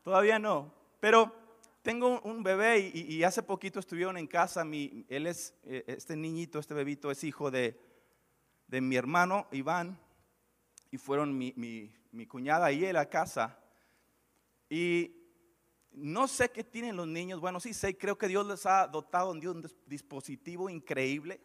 todavía 0.03 0.37
no. 0.37 0.73
Pero 0.99 1.33
tengo 1.81 2.19
un 2.19 2.43
bebé 2.43 2.79
y, 2.79 3.23
hace 3.23 3.41
poquito 3.41 3.79
estuvieron 3.79 4.17
en 4.17 4.27
casa, 4.27 4.65
mi, 4.65 5.05
él 5.07 5.25
es, 5.25 5.55
eh, 5.63 5.85
este 5.87 6.17
niñito, 6.17 6.59
este 6.59 6.73
bebito 6.73 7.11
es 7.11 7.23
hijo 7.23 7.49
de, 7.49 7.79
de 8.67 8.81
mi 8.81 8.97
hermano 8.97 9.47
Iván 9.51 9.97
y 10.91 10.97
fueron 10.97 11.35
mi, 11.35 11.53
mi, 11.55 11.95
mi 12.11 12.27
cuñada 12.27 12.73
y 12.73 12.83
él 12.83 12.97
a 12.97 13.09
casa. 13.09 13.57
Y 14.69 15.24
no 15.95 16.27
sé 16.27 16.49
qué 16.49 16.63
tienen 16.63 16.95
los 16.95 17.07
niños. 17.07 17.39
Bueno, 17.39 17.59
sí 17.59 17.73
sé, 17.73 17.97
creo 17.97 18.17
que 18.17 18.27
Dios 18.27 18.45
les 18.45 18.65
ha 18.65 18.87
dotado 18.87 19.33
de 19.33 19.49
un 19.49 19.65
dispositivo 19.85 20.69
increíble. 20.69 21.41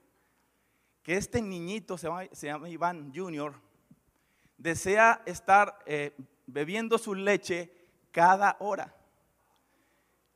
Que 1.02 1.16
este 1.16 1.40
niñito, 1.40 1.96
se 1.96 2.08
llama, 2.42 2.68
Iván 2.68 3.12
Junior, 3.14 3.54
desea 4.58 5.22
estar 5.24 5.78
eh, 5.86 6.14
bebiendo 6.46 6.98
su 6.98 7.14
leche 7.14 7.72
cada 8.10 8.56
hora. 8.60 8.94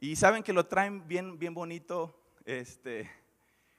Y 0.00 0.16
saben 0.16 0.42
que 0.42 0.52
lo 0.52 0.66
traen 0.66 1.06
bien, 1.06 1.38
bien 1.38 1.54
bonito, 1.54 2.18
este, 2.44 3.10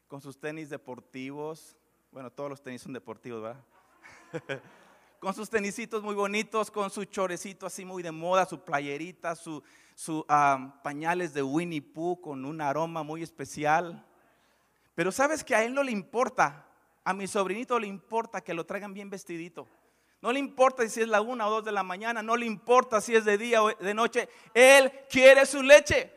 con 0.08 0.22
sus 0.22 0.40
tenis 0.40 0.70
deportivos. 0.70 1.78
Bueno, 2.12 2.32
todos 2.32 2.50
los 2.50 2.62
tenis 2.62 2.82
son 2.82 2.94
deportivos, 2.94 3.42
¿verdad? 3.42 3.64
con 5.20 5.34
sus 5.34 5.50
tenisitos 5.50 6.04
muy 6.04 6.14
bonitos, 6.14 6.70
con 6.70 6.90
su 6.90 7.06
chorecito 7.06 7.66
así 7.66 7.84
muy 7.84 8.04
de 8.04 8.12
moda, 8.12 8.46
su 8.46 8.64
playerita, 8.64 9.36
su, 9.36 9.64
su 9.96 10.26
pañales 10.84 11.34
de 11.34 11.42
Winnie 11.42 11.82
Pooh 11.82 12.22
con 12.22 12.46
un 12.46 12.62
aroma 12.62 13.02
muy 13.02 13.24
especial. 13.24 14.06
Pero 14.94 15.12
sabes 15.12 15.44
que 15.44 15.56
a 15.56 15.64
él 15.64 15.74
no 15.74 15.84
le 15.84 15.92
importa, 15.92 16.68
a 17.04 17.14
mi 17.14 17.28
sobrinito 17.28 17.80
le 17.80 17.88
importa 17.88 18.42
que 18.42 18.54
lo 18.54 18.66
traigan 18.66 18.94
bien 18.94 19.10
vestidito. 19.10 19.68
No 20.22 20.32
le 20.32 20.40
importa 20.40 20.88
si 20.88 21.02
es 21.02 21.08
la 21.08 21.22
una 21.22 21.48
o 21.48 21.52
dos 21.52 21.66
de 21.66 21.72
la 21.72 21.84
mañana, 21.84 22.22
no 22.22 22.36
le 22.36 22.46
importa 22.46 23.00
si 23.00 23.16
es 23.16 23.26
de 23.26 23.38
día 23.38 23.64
o 23.64 23.74
de 23.74 23.94
noche. 23.94 24.28
Él 24.54 24.92
quiere 25.10 25.46
su 25.46 25.64
leche. 25.64 26.12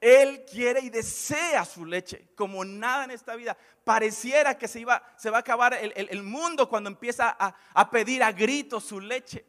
Él 0.00 0.44
quiere 0.48 0.80
y 0.80 0.90
desea 0.90 1.64
su 1.64 1.84
leche, 1.84 2.28
como 2.36 2.64
nada 2.64 3.04
en 3.04 3.10
esta 3.10 3.34
vida. 3.34 3.56
Pareciera 3.82 4.56
que 4.56 4.68
se, 4.68 4.80
iba, 4.80 5.02
se 5.16 5.28
va 5.28 5.38
a 5.38 5.40
acabar 5.40 5.74
el, 5.74 6.22
mundo 6.22 6.68
cuando 6.68 6.88
empieza 6.88 7.36
a, 7.38 7.54
a 7.74 7.90
pedir 7.90 8.22
a 8.22 8.30
gritos 8.30 8.84
su 8.84 9.00
leche. 9.00 9.44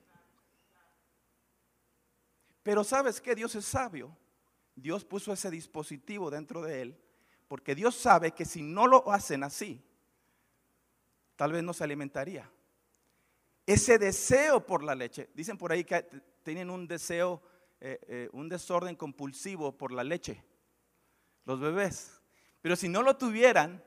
Pero 2.70 2.84
sabes 2.84 3.20
que 3.20 3.34
Dios 3.34 3.56
es 3.56 3.66
sabio. 3.66 4.16
Dios 4.76 5.04
puso 5.04 5.34
ese 5.34 5.50
dispositivo 5.50 6.30
dentro 6.30 6.62
de 6.62 6.84
él, 6.84 7.02
porque 7.48 7.74
Dios 7.74 7.96
sabe 7.96 8.32
que 8.32 8.46
si 8.46 8.62
no 8.62 8.86
lo 8.86 9.12
hacen 9.12 9.44
así, 9.44 9.84
tal 11.36 11.52
vez 11.52 11.64
no 11.64 11.74
se 11.74 11.84
alimentaría. 11.84 12.48
Ese 13.66 13.98
deseo 13.98 14.64
por 14.68 14.84
la 14.84 14.94
leche, 14.94 15.32
dicen 15.34 15.58
por 15.58 15.72
ahí 15.72 15.84
que 15.84 16.04
tienen 16.44 16.70
un 16.70 16.88
deseo 16.88 17.42
eh, 17.82 18.00
eh, 18.08 18.30
un 18.34 18.48
desorden 18.48 18.96
compulsivo 18.96 19.76
por 19.76 19.92
la 19.92 20.04
leche, 20.04 20.44
los 21.46 21.60
bebés. 21.60 22.22
Pero 22.62 22.76
si 22.76 22.88
no 22.88 23.02
lo 23.02 23.18
tuvieran, 23.18 23.84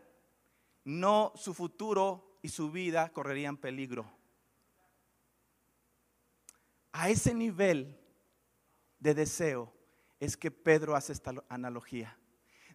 no 0.82 1.32
su 1.36 1.54
futuro 1.54 2.36
y 2.42 2.48
su 2.48 2.72
vida 2.72 3.12
correrían 3.12 3.58
peligro. 3.58 4.12
A 6.90 7.10
ese 7.10 7.32
nivel 7.32 8.01
de 9.02 9.14
deseo 9.14 9.72
es 10.20 10.36
que 10.36 10.50
Pedro 10.50 10.94
hace 10.94 11.12
esta 11.12 11.34
analogía. 11.48 12.16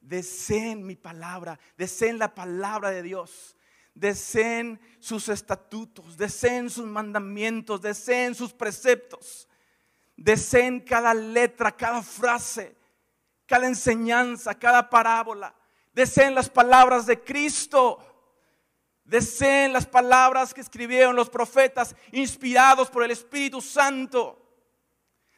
Deseen 0.02 0.86
mi 0.86 0.96
palabra, 0.96 1.58
deseen 1.78 2.20
la 2.20 2.36
palabra 2.36 2.92
de 2.92 3.02
Dios, 3.02 3.56
deseen 3.94 4.80
sus 5.00 5.30
estatutos, 5.30 6.18
deseen 6.18 6.70
sus 6.70 6.86
mandamientos, 6.86 7.82
deseen 7.82 8.36
sus 8.36 8.54
preceptos. 8.54 9.48
Deseen 10.18 10.80
cada 10.80 11.14
letra, 11.14 11.72
cada 11.72 12.02
frase, 12.02 12.76
cada 13.46 13.68
enseñanza, 13.68 14.56
cada 14.56 14.90
parábola. 14.90 15.54
Deseen 15.94 16.34
las 16.34 16.50
palabras 16.50 17.06
de 17.06 17.22
Cristo. 17.22 18.00
Deseen 19.04 19.72
las 19.72 19.86
palabras 19.86 20.56
que 20.56 20.62
escribieron 20.62 21.16
los 21.16 21.30
profetas 21.30 21.96
inspirados 22.12 22.90
por 22.90 23.04
el 23.04 23.12
Espíritu 23.12 23.62
Santo. 23.62 24.47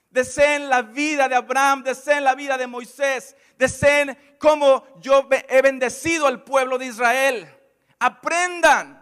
Deseen 0.09 0.69
la 0.69 0.81
vida 0.81 1.27
de 1.27 1.35
Abraham, 1.35 1.83
deseen 1.83 2.23
la 2.23 2.33
vida 2.35 2.57
de 2.57 2.65
Moisés, 2.65 3.35
deseen 3.57 4.17
cómo 4.39 4.83
yo 4.99 5.27
he 5.47 5.61
bendecido 5.61 6.25
al 6.25 6.43
pueblo 6.43 6.77
de 6.77 6.87
Israel. 6.87 7.47
Aprendan. 7.99 8.97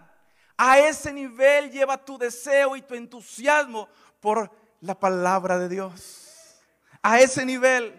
A 0.59 0.79
ese 0.79 1.13
nivel 1.13 1.69
lleva 1.69 2.03
tu 2.03 2.17
deseo 2.17 2.75
y 2.75 2.81
tu 2.81 2.95
entusiasmo 2.95 3.87
por 4.19 4.51
la 4.81 4.99
palabra 4.99 5.59
de 5.59 5.69
Dios. 5.69 6.59
A 7.03 7.19
ese 7.19 7.45
nivel. 7.45 7.93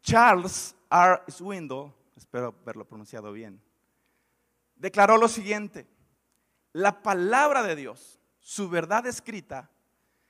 Charles 0.00 0.74
R. 0.90 1.20
Swindoll, 1.28 1.92
espero 2.16 2.54
haberlo 2.62 2.86
pronunciado 2.86 3.32
bien, 3.32 3.60
declaró 4.76 5.16
lo 5.18 5.28
siguiente. 5.28 5.86
La 6.72 7.02
palabra 7.02 7.62
de 7.64 7.74
Dios, 7.74 8.20
su 8.46 8.68
verdad 8.68 9.04
escrita, 9.08 9.68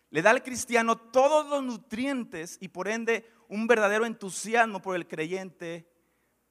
le 0.09 0.23
da 0.23 0.31
al 0.31 0.43
cristiano 0.43 0.97
todos 0.97 1.47
los 1.51 1.63
nutrientes 1.63 2.57
y 2.63 2.69
por 2.69 2.89
ende 2.89 3.31
un 3.47 3.67
verdadero 3.67 4.07
entusiasmo 4.07 4.81
por 4.81 4.97
el 4.97 5.07
creyente 5.07 5.87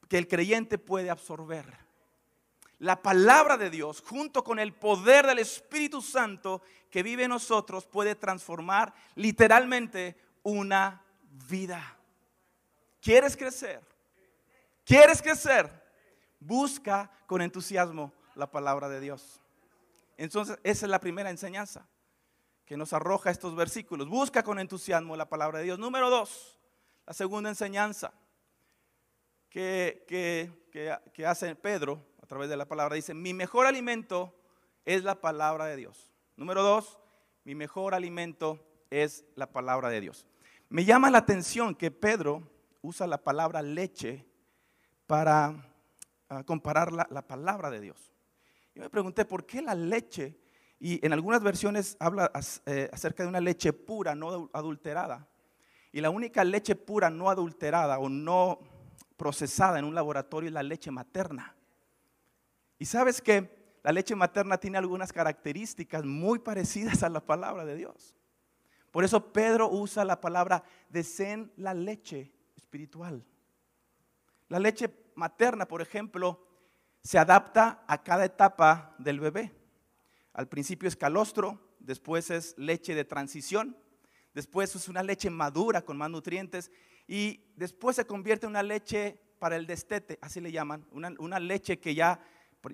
que 0.08 0.16
el 0.16 0.28
creyente 0.28 0.78
puede 0.78 1.10
absorber 1.10 1.66
la 2.78 3.02
palabra 3.02 3.56
de 3.56 3.68
Dios 3.68 4.00
junto 4.06 4.44
con 4.44 4.60
el 4.60 4.72
poder 4.74 5.26
del 5.26 5.40
Espíritu 5.40 6.00
Santo 6.00 6.62
que 6.88 7.02
vive 7.02 7.24
en 7.24 7.30
nosotros 7.30 7.84
puede 7.84 8.14
transformar 8.14 8.94
literalmente 9.16 10.16
una 10.44 11.02
vida. 11.48 11.96
¿Quieres 13.00 13.36
crecer? 13.36 13.80
¿Quieres 14.84 15.20
crecer? 15.20 15.68
Busca 16.38 17.10
con 17.26 17.42
entusiasmo 17.42 18.12
la 18.36 18.48
palabra 18.48 18.88
de 18.88 19.00
Dios. 19.00 19.40
Entonces, 20.16 20.58
esa 20.62 20.86
es 20.86 20.90
la 20.90 21.00
primera 21.00 21.30
enseñanza 21.30 21.88
que 22.64 22.76
nos 22.76 22.92
arroja 22.92 23.30
estos 23.30 23.54
versículos. 23.54 24.08
Busca 24.08 24.42
con 24.42 24.58
entusiasmo 24.58 25.16
la 25.16 25.28
palabra 25.28 25.58
de 25.58 25.64
Dios. 25.64 25.78
Número 25.78 26.10
dos, 26.10 26.58
la 27.06 27.12
segunda 27.12 27.50
enseñanza 27.50 28.12
que, 29.48 30.04
que, 30.08 30.50
que 31.12 31.26
hace 31.26 31.54
Pedro 31.54 32.04
a 32.26 32.26
través 32.26 32.48
de 32.48 32.56
la 32.56 32.66
palabra, 32.66 32.96
dice, 32.96 33.14
mi 33.14 33.32
mejor 33.34 33.66
alimento 33.66 34.34
es 34.84 35.04
la 35.04 35.20
palabra 35.20 35.66
de 35.66 35.76
Dios. 35.76 36.10
Número 36.36 36.62
dos, 36.64 36.98
mi 37.44 37.54
mejor 37.54 37.94
alimento 37.94 38.58
es 38.90 39.24
la 39.36 39.52
palabra 39.52 39.90
de 39.90 40.00
Dios. 40.00 40.26
Me 40.68 40.84
llama 40.84 41.08
la 41.08 41.18
atención 41.18 41.76
que 41.76 41.92
Pedro 41.92 42.42
usa 42.82 43.06
la 43.06 43.22
palabra 43.22 43.62
leche 43.62 44.26
para 45.06 45.54
ah, 46.28 46.42
comparar 46.42 46.92
la, 46.92 47.22
palabra 47.22 47.70
de 47.70 47.80
Dios. 47.80 48.12
Yo 48.76 48.82
me 48.82 48.90
pregunté, 48.90 49.24
¿por 49.24 49.46
qué 49.46 49.62
la 49.62 49.74
leche? 49.74 50.38
Y 50.78 51.04
en 51.04 51.14
algunas 51.14 51.42
versiones 51.42 51.96
habla 51.98 52.30
eh, 52.66 52.90
acerca 52.92 53.22
de 53.22 53.30
una 53.30 53.40
leche 53.40 53.72
pura, 53.72 54.14
no 54.14 54.50
adulterada. 54.52 55.26
Y 55.92 56.02
la 56.02 56.10
única 56.10 56.44
leche 56.44 56.76
pura, 56.76 57.08
no 57.08 57.30
adulterada 57.30 57.98
o 57.98 58.10
no 58.10 58.58
procesada 59.16 59.78
en 59.78 59.86
un 59.86 59.94
laboratorio 59.94 60.48
es 60.48 60.52
la 60.52 60.62
leche 60.62 60.90
materna. 60.90 61.56
Y 62.78 62.84
sabes 62.84 63.22
que 63.22 63.78
la 63.82 63.92
leche 63.92 64.14
materna 64.14 64.58
tiene 64.58 64.76
algunas 64.76 65.10
características 65.10 66.04
muy 66.04 66.38
parecidas 66.38 67.02
a 67.02 67.08
la 67.08 67.24
palabra 67.24 67.64
de 67.64 67.76
Dios. 67.76 68.14
Por 68.90 69.04
eso 69.04 69.32
Pedro 69.32 69.70
usa 69.70 70.04
la 70.04 70.20
palabra 70.20 70.62
deseen 70.90 71.50
la 71.56 71.72
leche 71.72 72.30
espiritual. 72.54 73.24
La 74.48 74.58
leche 74.58 74.90
materna, 75.14 75.66
por 75.66 75.80
ejemplo, 75.80 76.45
se 77.06 77.20
adapta 77.20 77.84
a 77.86 78.02
cada 78.02 78.24
etapa 78.24 78.96
del 78.98 79.20
bebé. 79.20 79.52
Al 80.32 80.48
principio 80.48 80.88
es 80.88 80.96
calostro, 80.96 81.76
después 81.78 82.30
es 82.32 82.58
leche 82.58 82.96
de 82.96 83.04
transición, 83.04 83.76
después 84.34 84.74
es 84.74 84.88
una 84.88 85.04
leche 85.04 85.30
madura 85.30 85.82
con 85.82 85.96
más 85.96 86.10
nutrientes 86.10 86.72
y 87.06 87.44
después 87.54 87.94
se 87.94 88.06
convierte 88.06 88.46
en 88.46 88.50
una 88.50 88.64
leche 88.64 89.20
para 89.38 89.54
el 89.54 89.68
destete, 89.68 90.18
así 90.20 90.40
le 90.40 90.50
llaman, 90.50 90.84
una, 90.90 91.38
leche 91.38 91.78
que 91.78 91.94
ya, 91.94 92.18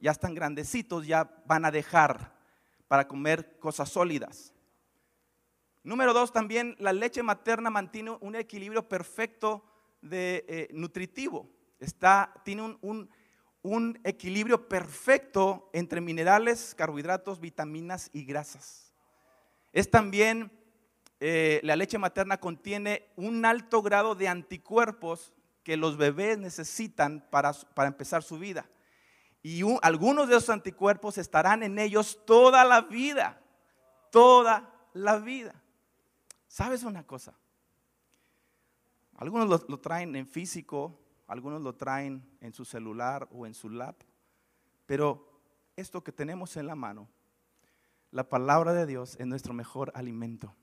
ya 0.00 0.12
están 0.12 0.34
grandecitos, 0.34 1.06
ya 1.06 1.30
van 1.44 1.66
a 1.66 1.70
dejar 1.70 2.34
para 2.88 3.06
comer 3.06 3.58
cosas 3.58 3.90
sólidas. 3.90 4.54
Número 5.82 6.14
dos, 6.14 6.32
también 6.32 6.74
la 6.78 6.94
leche 6.94 7.22
materna 7.22 7.68
mantiene 7.68 8.16
un 8.18 8.34
equilibrio 8.34 8.88
perfecto 8.88 9.62
de 10.00 10.46
eh, 10.48 10.68
nutritivo. 10.72 11.50
Está, 11.78 12.32
tiene 12.44 12.62
un, 12.62 12.78
un 12.80 13.10
equilibrio 14.04 14.68
perfecto 14.68 15.70
entre 15.72 16.00
minerales, 16.00 16.74
carbohidratos, 16.74 17.40
vitaminas 17.40 18.10
y 18.12 18.24
grasas. 18.24 18.92
Es 19.72 19.90
también, 19.90 20.50
eh, 21.20 21.60
la 21.62 21.76
leche 21.76 21.98
materna 21.98 22.38
contiene 22.38 23.08
un 23.16 23.44
alto 23.44 23.82
grado 23.82 24.14
de 24.14 24.28
anticuerpos 24.28 25.32
que 25.62 25.76
los 25.76 25.96
bebés 25.96 26.38
necesitan 26.38 27.24
para, 27.30 27.52
para 27.52 27.88
empezar 27.88 28.22
su 28.22 28.38
vida. 28.38 28.68
Y 29.42 29.62
algunos 29.82 30.28
de 30.28 30.36
esos 30.36 30.50
anticuerpos 30.50 31.18
estarán 31.18 31.62
en 31.62 31.78
ellos 31.78 32.20
toda 32.26 32.64
la 32.64 32.82
vida, 32.82 33.40
toda 34.10 34.70
la 34.92 35.18
vida. 35.18 35.54
¿Sabes 36.48 36.82
una 36.82 37.04
cosa? 37.04 37.34
Algunos 39.16 39.68
lo 39.68 39.80
traen 39.80 40.14
en 40.16 40.26
físico, 40.26 41.01
algunos 41.32 41.62
lo 41.62 41.74
traen 41.74 42.22
en 42.42 42.52
su 42.52 42.66
celular 42.66 43.26
o 43.32 43.46
en 43.46 43.54
su 43.54 43.70
lap, 43.70 43.96
pero 44.84 45.40
esto 45.76 46.04
que 46.04 46.12
tenemos 46.12 46.58
en 46.58 46.66
la 46.66 46.74
mano, 46.74 47.08
la 48.10 48.28
palabra 48.28 48.74
de 48.74 48.84
Dios 48.84 49.16
es 49.18 49.26
nuestro 49.26 49.54
mejor 49.54 49.90
alimento. 49.94 50.54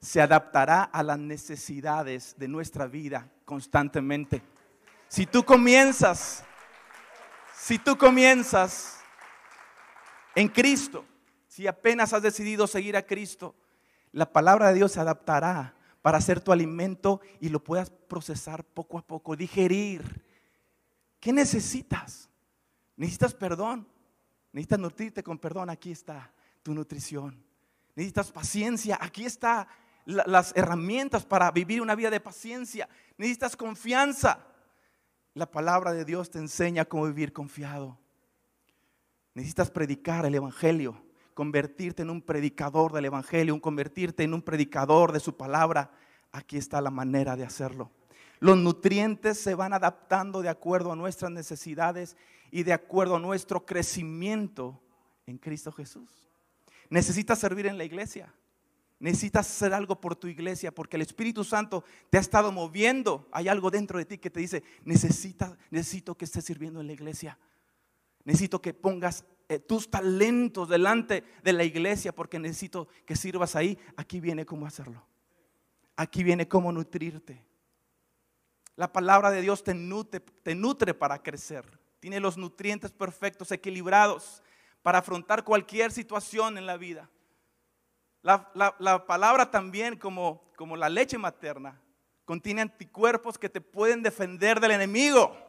Se 0.00 0.20
adaptará 0.20 0.82
a 0.82 1.04
las 1.04 1.20
necesidades 1.20 2.34
de 2.38 2.48
nuestra 2.48 2.88
vida 2.88 3.30
constantemente. 3.44 4.42
Si 5.06 5.26
tú 5.26 5.44
comienzas, 5.44 6.42
si 7.54 7.78
tú 7.78 7.96
comienzas 7.96 8.98
en 10.34 10.48
Cristo, 10.48 11.04
si 11.46 11.68
apenas 11.68 12.12
has 12.12 12.22
decidido 12.22 12.66
seguir 12.66 12.96
a 12.96 13.06
Cristo, 13.06 13.54
la 14.10 14.32
palabra 14.32 14.68
de 14.68 14.74
Dios 14.74 14.90
se 14.90 14.98
adaptará 14.98 15.77
para 16.08 16.16
hacer 16.16 16.40
tu 16.40 16.52
alimento 16.52 17.20
y 17.38 17.50
lo 17.50 17.62
puedas 17.62 17.90
procesar 17.90 18.64
poco 18.64 18.96
a 18.96 19.06
poco, 19.06 19.36
digerir. 19.36 20.24
¿Qué 21.20 21.34
necesitas? 21.34 22.30
Necesitas 22.96 23.34
perdón. 23.34 23.86
Necesitas 24.50 24.78
nutrirte 24.78 25.22
con 25.22 25.36
perdón. 25.36 25.68
Aquí 25.68 25.90
está 25.90 26.32
tu 26.62 26.72
nutrición. 26.72 27.44
Necesitas 27.94 28.32
paciencia. 28.32 28.96
Aquí 28.98 29.26
está 29.26 29.68
las 30.06 30.56
herramientas 30.56 31.26
para 31.26 31.50
vivir 31.50 31.82
una 31.82 31.94
vida 31.94 32.08
de 32.08 32.20
paciencia. 32.20 32.88
Necesitas 33.18 33.54
confianza. 33.54 34.46
La 35.34 35.50
palabra 35.50 35.92
de 35.92 36.06
Dios 36.06 36.30
te 36.30 36.38
enseña 36.38 36.86
cómo 36.86 37.04
vivir 37.04 37.34
confiado. 37.34 37.98
Necesitas 39.34 39.70
predicar 39.70 40.24
el 40.24 40.36
Evangelio 40.36 41.04
convertirte 41.38 42.02
en 42.02 42.10
un 42.10 42.20
predicador 42.20 42.92
del 42.92 43.04
Evangelio, 43.04 43.54
un 43.54 43.60
convertirte 43.60 44.24
en 44.24 44.34
un 44.34 44.42
predicador 44.42 45.12
de 45.12 45.20
su 45.20 45.36
palabra, 45.36 45.92
aquí 46.32 46.56
está 46.56 46.80
la 46.80 46.90
manera 46.90 47.36
de 47.36 47.44
hacerlo. 47.44 47.92
Los 48.40 48.56
nutrientes 48.56 49.38
se 49.38 49.54
van 49.54 49.72
adaptando 49.72 50.42
de 50.42 50.48
acuerdo 50.48 50.90
a 50.90 50.96
nuestras 50.96 51.30
necesidades 51.30 52.16
y 52.50 52.64
de 52.64 52.72
acuerdo 52.72 53.14
a 53.14 53.20
nuestro 53.20 53.64
crecimiento 53.64 54.80
en 55.26 55.38
Cristo 55.38 55.70
Jesús. 55.70 56.26
Necesitas 56.90 57.38
servir 57.38 57.66
en 57.66 57.78
la 57.78 57.84
iglesia. 57.84 58.34
Necesitas 58.98 59.48
hacer 59.48 59.72
algo 59.72 60.00
por 60.00 60.16
tu 60.16 60.26
iglesia 60.26 60.74
porque 60.74 60.96
el 60.96 61.02
Espíritu 61.02 61.44
Santo 61.44 61.84
te 62.10 62.18
ha 62.18 62.20
estado 62.20 62.50
moviendo. 62.50 63.28
Hay 63.30 63.46
algo 63.46 63.70
dentro 63.70 64.00
de 64.00 64.06
ti 64.06 64.18
que 64.18 64.28
te 64.28 64.40
dice, 64.40 64.64
necesito 64.84 66.16
que 66.16 66.24
estés 66.24 66.44
sirviendo 66.44 66.80
en 66.80 66.88
la 66.88 66.94
iglesia. 66.94 67.38
Necesito 68.24 68.60
que 68.60 68.74
pongas 68.74 69.24
eh, 69.48 69.58
tus 69.58 69.90
talentos 69.90 70.68
delante 70.68 71.24
de 71.42 71.52
la 71.52 71.64
iglesia 71.64 72.14
porque 72.14 72.38
necesito 72.38 72.88
que 73.06 73.16
sirvas 73.16 73.56
ahí. 73.56 73.78
Aquí 73.96 74.20
viene 74.20 74.44
cómo 74.44 74.66
hacerlo. 74.66 75.02
Aquí 75.96 76.22
viene 76.22 76.46
cómo 76.46 76.70
nutrirte. 76.70 77.44
La 78.76 78.92
palabra 78.92 79.30
de 79.30 79.40
Dios 79.40 79.64
te 79.64 79.74
nutre, 79.74 80.20
te 80.20 80.54
nutre 80.54 80.94
para 80.94 81.22
crecer. 81.22 81.64
Tiene 81.98 82.20
los 82.20 82.36
nutrientes 82.36 82.92
perfectos, 82.92 83.50
equilibrados 83.50 84.42
para 84.82 84.98
afrontar 84.98 85.44
cualquier 85.44 85.90
situación 85.90 86.58
en 86.58 86.66
la 86.66 86.76
vida. 86.76 87.10
La, 88.22 88.52
la, 88.78 89.06
palabra 89.06 89.50
también, 89.50 89.96
como, 89.96 90.52
como 90.56 90.76
la 90.76 90.88
leche 90.88 91.16
materna, 91.16 91.80
contiene 92.24 92.62
anticuerpos 92.62 93.38
que 93.38 93.48
te 93.48 93.60
pueden 93.60 94.02
defender 94.02 94.60
del 94.60 94.72
enemigo. 94.72 95.47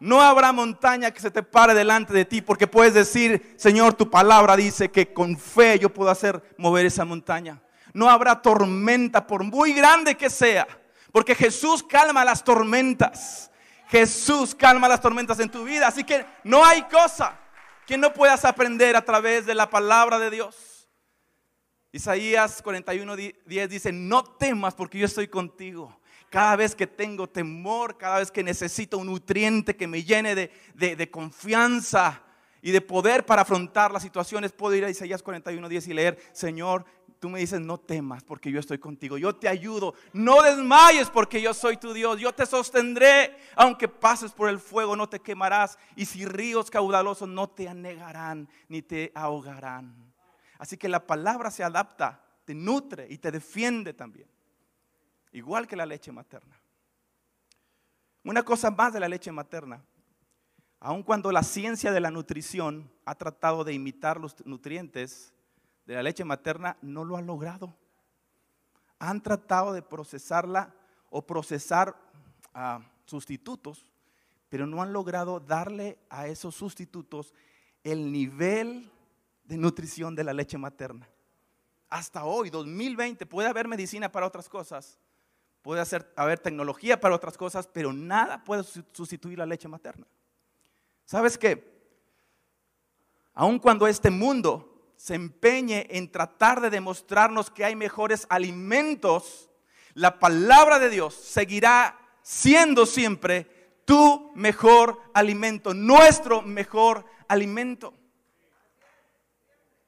No 0.00 0.22
habrá 0.22 0.50
montaña 0.50 1.10
que 1.10 1.20
se 1.20 1.30
te 1.30 1.42
pare 1.42 1.74
delante 1.74 2.14
de 2.14 2.24
ti 2.24 2.40
porque 2.40 2.66
puedes 2.66 2.94
decir, 2.94 3.54
Señor, 3.58 3.92
tu 3.92 4.08
palabra 4.08 4.56
dice 4.56 4.90
que 4.90 5.12
con 5.12 5.36
fe 5.36 5.78
yo 5.78 5.92
puedo 5.92 6.10
hacer 6.10 6.42
mover 6.56 6.86
esa 6.86 7.04
montaña. 7.04 7.62
No 7.92 8.08
habrá 8.08 8.40
tormenta 8.40 9.26
por 9.26 9.44
muy 9.44 9.74
grande 9.74 10.14
que 10.16 10.30
sea, 10.30 10.66
porque 11.12 11.34
Jesús 11.34 11.82
calma 11.82 12.24
las 12.24 12.42
tormentas. 12.42 13.50
Jesús 13.88 14.54
calma 14.54 14.88
las 14.88 15.02
tormentas 15.02 15.38
en 15.38 15.50
tu 15.50 15.64
vida. 15.64 15.88
Así 15.88 16.02
que 16.02 16.24
no 16.44 16.64
hay 16.64 16.82
cosa 16.84 17.38
que 17.86 17.98
no 17.98 18.14
puedas 18.14 18.46
aprender 18.46 18.96
a 18.96 19.04
través 19.04 19.44
de 19.44 19.54
la 19.54 19.68
palabra 19.68 20.18
de 20.18 20.30
Dios. 20.30 20.88
Isaías 21.92 22.62
41, 22.62 23.16
10 23.16 23.68
dice, 23.68 23.92
no 23.92 24.24
temas 24.24 24.74
porque 24.74 24.98
yo 24.98 25.04
estoy 25.04 25.28
contigo 25.28 25.99
cada 26.30 26.54
vez 26.54 26.76
que 26.76 26.86
tengo 26.86 27.28
temor, 27.28 27.98
cada 27.98 28.20
vez 28.20 28.30
que 28.30 28.44
necesito 28.44 28.98
un 28.98 29.08
nutriente 29.08 29.76
que 29.76 29.88
me 29.88 30.04
llene 30.04 30.34
de, 30.36 31.10
confianza 31.10 32.22
y 32.62 32.70
de 32.70 32.80
poder 32.80 33.26
para 33.26 33.42
afrontar 33.42 33.90
las 33.90 34.04
situaciones, 34.04 34.52
puedo 34.52 34.76
ir 34.76 34.84
a 34.84 34.90
Isaías 34.90 35.24
41, 35.24 35.68
10 35.68 35.88
y 35.88 35.92
leer, 35.92 36.18
Señor, 36.32 36.84
tú 37.18 37.28
me 37.28 37.40
dices, 37.40 37.60
no 37.60 37.78
temas 37.78 38.22
porque 38.22 38.52
yo 38.52 38.60
estoy 38.60 38.78
contigo, 38.78 39.18
yo 39.18 39.34
te 39.34 39.48
ayudo, 39.48 39.94
no 40.12 40.40
desmayes 40.42 41.10
porque 41.10 41.42
yo 41.42 41.52
soy 41.52 41.76
tu 41.78 41.92
Dios, 41.92 42.20
yo 42.20 42.32
te 42.32 42.46
sostendré, 42.46 43.36
aunque 43.56 43.88
pases 43.88 44.30
por 44.30 44.48
el 44.48 44.60
fuego 44.60 44.94
no 44.94 45.08
te 45.08 45.18
quemarás. 45.18 45.78
Y 45.96 46.06
si 46.06 46.24
ríos 46.24 46.70
caudalosos 46.70 47.28
no 47.28 47.50
te 47.50 47.68
anegarán 47.68 48.48
ni 48.68 48.82
te 48.82 49.10
ahogarán. 49.16 50.12
Así 50.58 50.76
que 50.76 50.88
la 50.88 51.04
palabra 51.04 51.50
se 51.50 51.64
adapta, 51.64 52.22
te 52.44 52.54
nutre 52.54 53.08
y 53.10 53.18
te 53.18 53.32
defiende 53.32 53.94
también 53.94 54.28
igual 55.32 55.66
que 55.66 55.76
la 55.76 55.86
leche 55.86 56.12
materna. 56.12 56.60
Una 58.24 58.42
cosa 58.42 58.70
más 58.70 58.92
de 58.92 59.00
la 59.00 59.08
leche 59.08 59.32
materna, 59.32 59.82
aun 60.78 61.02
cuando 61.02 61.32
la 61.32 61.42
ciencia 61.42 61.92
de 61.92 62.00
la 62.00 62.10
nutrición 62.10 62.90
ha 63.04 63.14
tratado 63.14 63.64
de 63.64 63.72
imitar 63.72 64.20
los 64.20 64.44
nutrientes 64.46 65.32
de 65.86 65.94
la 65.94 66.02
leche 66.02 66.24
materna, 66.24 66.76
no 66.82 67.04
lo 67.04 67.16
ha 67.16 67.22
logrado. 67.22 67.74
Han 68.98 69.22
tratado 69.22 69.72
de 69.72 69.82
procesarla 69.82 70.74
o 71.08 71.26
procesar 71.26 71.96
ah, 72.54 72.80
sustitutos, 73.06 73.90
pero 74.48 74.66
no 74.66 74.82
han 74.82 74.92
logrado 74.92 75.40
darle 75.40 75.98
a 76.10 76.26
esos 76.26 76.54
sustitutos 76.54 77.34
el 77.82 78.12
nivel 78.12 78.90
de 79.44 79.56
nutrición 79.56 80.14
de 80.14 80.24
la 80.24 80.32
leche 80.32 80.58
materna. 80.58 81.08
Hasta 81.88 82.24
hoy, 82.24 82.50
2020, 82.50 83.26
puede 83.26 83.48
haber 83.48 83.66
medicina 83.66 84.12
para 84.12 84.26
otras 84.26 84.48
cosas, 84.48 84.98
Puede 85.62 85.84
haber 86.16 86.38
tecnología 86.38 87.00
para 87.00 87.14
otras 87.14 87.36
cosas, 87.36 87.66
pero 87.66 87.92
nada 87.92 88.42
puede 88.44 88.64
sustituir 88.92 89.38
la 89.38 89.46
leche 89.46 89.68
materna. 89.68 90.06
¿Sabes 91.04 91.36
qué? 91.36 91.70
Aun 93.34 93.58
cuando 93.58 93.86
este 93.86 94.10
mundo 94.10 94.92
se 94.96 95.14
empeñe 95.14 95.86
en 95.90 96.10
tratar 96.10 96.60
de 96.60 96.70
demostrarnos 96.70 97.50
que 97.50 97.64
hay 97.64 97.74
mejores 97.74 98.26
alimentos, 98.30 99.50
la 99.94 100.18
palabra 100.18 100.78
de 100.78 100.88
Dios 100.88 101.14
seguirá 101.14 101.98
siendo 102.22 102.86
siempre 102.86 103.72
tu 103.84 104.30
mejor 104.34 105.00
alimento, 105.12 105.74
nuestro 105.74 106.42
mejor 106.42 107.04
alimento. 107.28 107.94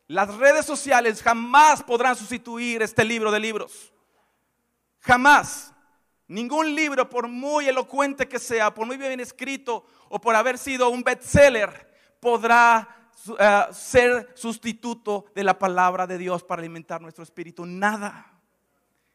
Las 0.08 0.34
redes 0.36 0.66
sociales 0.66 1.22
jamás 1.22 1.82
podrán 1.82 2.16
sustituir 2.16 2.82
este 2.82 3.04
libro 3.04 3.30
de 3.30 3.40
libros. 3.40 3.91
Jamás. 5.02 5.74
Ningún 6.28 6.74
libro, 6.74 7.10
por 7.10 7.28
muy 7.28 7.68
elocuente 7.68 8.26
que 8.26 8.38
sea, 8.38 8.72
por 8.72 8.86
muy 8.86 8.96
bien 8.96 9.20
escrito 9.20 9.84
o 10.08 10.20
por 10.20 10.34
haber 10.34 10.56
sido 10.56 10.88
un 10.88 11.02
bestseller, 11.02 11.92
podrá 12.20 13.10
eh, 13.38 13.66
ser 13.72 14.30
sustituto 14.34 15.26
de 15.34 15.44
la 15.44 15.58
palabra 15.58 16.06
de 16.06 16.16
Dios 16.16 16.42
para 16.42 16.60
alimentar 16.60 17.02
nuestro 17.02 17.24
espíritu. 17.24 17.66
Nada. 17.66 18.32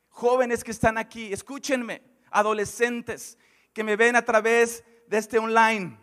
Jóvenes 0.09 0.63
que 0.63 0.71
están 0.71 0.97
aquí, 0.97 1.31
escúchenme, 1.31 2.03
adolescentes 2.29 3.37
que 3.73 3.83
me 3.83 3.95
ven 3.95 4.15
a 4.15 4.23
través 4.23 4.83
de 5.07 5.17
este 5.17 5.39
online, 5.39 5.97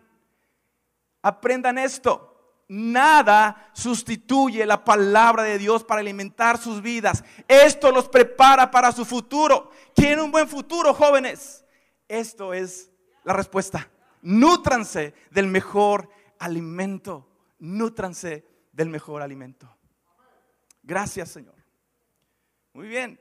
aprendan 1.23 1.79
esto. 1.79 2.34
Nada 2.67 3.71
sustituye 3.75 4.65
la 4.65 4.85
palabra 4.85 5.43
de 5.43 5.59
Dios 5.59 5.85
para 5.85 6.01
alimentar 6.01 6.59
sus 6.59 6.81
vidas. 6.81 7.23
Esto 7.47 7.93
los 7.93 8.09
prepara 8.09 8.71
para 8.71 8.91
su 8.91 9.05
futuro. 9.05 9.71
¿Quieren 9.95 10.21
un 10.21 10.31
buen 10.31 10.49
futuro, 10.49 10.95
jóvenes? 10.95 11.65
Esto 12.09 12.55
es 12.55 12.91
la 13.23 13.35
respuesta. 13.35 13.91
Nútranse 14.23 15.15
del 15.31 15.47
mejor 15.47 16.09
alimento. 16.39 17.29
Nútranse 17.59 18.47
del 18.73 18.89
mejor 18.89 19.21
alimento. 19.21 19.69
Gracias, 20.83 21.31
Señor. 21.31 21.55
Muy 22.73 22.89
bien. 22.89 23.21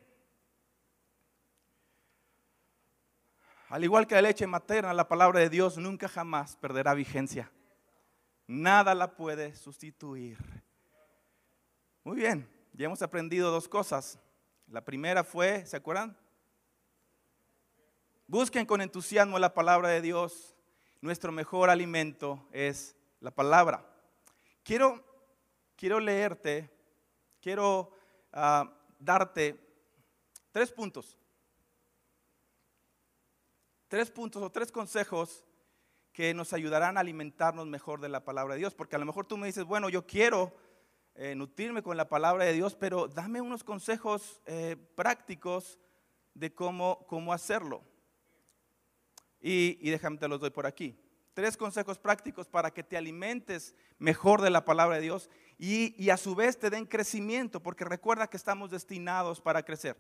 Al 3.69 3.83
igual 3.83 4.07
que 4.07 4.15
la 4.15 4.21
leche 4.21 4.47
materna, 4.47 4.93
la 4.93 5.07
palabra 5.07 5.39
de 5.39 5.49
Dios 5.49 5.77
nunca 5.77 6.07
jamás 6.07 6.55
perderá 6.57 6.93
vigencia. 6.93 7.51
Nada 8.47 8.93
la 8.93 9.15
puede 9.15 9.55
sustituir. 9.55 10.37
Muy 12.03 12.17
bien, 12.17 12.49
ya 12.73 12.85
hemos 12.85 13.01
aprendido 13.01 13.51
dos 13.51 13.69
cosas. 13.69 14.19
La 14.67 14.83
primera 14.83 15.23
fue, 15.23 15.65
¿se 15.65 15.77
acuerdan? 15.77 16.17
Busquen 18.27 18.65
con 18.65 18.81
entusiasmo 18.81 19.39
la 19.39 19.53
palabra 19.53 19.89
de 19.89 20.01
Dios. 20.01 20.55
Nuestro 21.01 21.31
mejor 21.31 21.69
alimento 21.69 22.45
es 22.51 22.95
la 23.19 23.31
palabra. 23.31 23.85
Quiero, 24.63 25.03
quiero 25.75 25.99
leerte, 25.99 26.69
quiero 27.41 27.91
ah, 28.31 28.73
darte 28.99 29.59
tres 30.51 30.71
puntos. 30.71 31.17
Tres 33.87 34.09
puntos 34.09 34.41
o 34.41 34.49
tres 34.49 34.71
consejos 34.71 35.43
que 36.13 36.33
nos 36.35 36.53
ayudarán 36.53 36.95
a 36.95 37.01
alimentarnos 37.01 37.65
mejor 37.65 37.99
de 37.99 38.07
la 38.07 38.23
palabra 38.23 38.53
de 38.53 38.59
Dios. 38.59 38.75
Porque 38.75 38.95
a 38.95 38.99
lo 38.99 39.05
mejor 39.05 39.25
tú 39.25 39.35
me 39.35 39.47
dices, 39.47 39.65
bueno, 39.65 39.89
yo 39.89 40.05
quiero 40.05 40.53
eh, 41.15 41.35
nutrirme 41.35 41.81
con 41.81 41.97
la 41.97 42.07
palabra 42.07 42.45
de 42.45 42.53
Dios, 42.53 42.75
pero 42.75 43.07
dame 43.07 43.41
unos 43.41 43.63
consejos 43.63 44.41
eh, 44.45 44.77
prácticos 44.95 45.79
de 46.35 46.53
cómo, 46.53 47.05
cómo 47.07 47.33
hacerlo. 47.33 47.83
Y, 49.41 49.77
y 49.81 49.89
déjame 49.89 50.17
te 50.17 50.27
los 50.27 50.39
doy 50.39 50.51
por 50.51 50.67
aquí. 50.67 50.95
Tres 51.33 51.57
consejos 51.57 51.97
prácticos 51.97 52.47
para 52.47 52.71
que 52.71 52.83
te 52.83 52.95
alimentes 52.95 53.73
mejor 53.97 54.41
de 54.41 54.51
la 54.51 54.63
palabra 54.65 54.97
de 54.97 55.01
Dios 55.01 55.31
y, 55.57 55.95
y 56.01 56.11
a 56.11 56.17
su 56.17 56.35
vez 56.35 56.59
te 56.59 56.69
den 56.69 56.85
crecimiento, 56.85 57.59
porque 57.59 57.85
recuerda 57.85 58.27
que 58.27 58.37
estamos 58.37 58.69
destinados 58.69 59.41
para 59.41 59.63
crecer. 59.63 59.97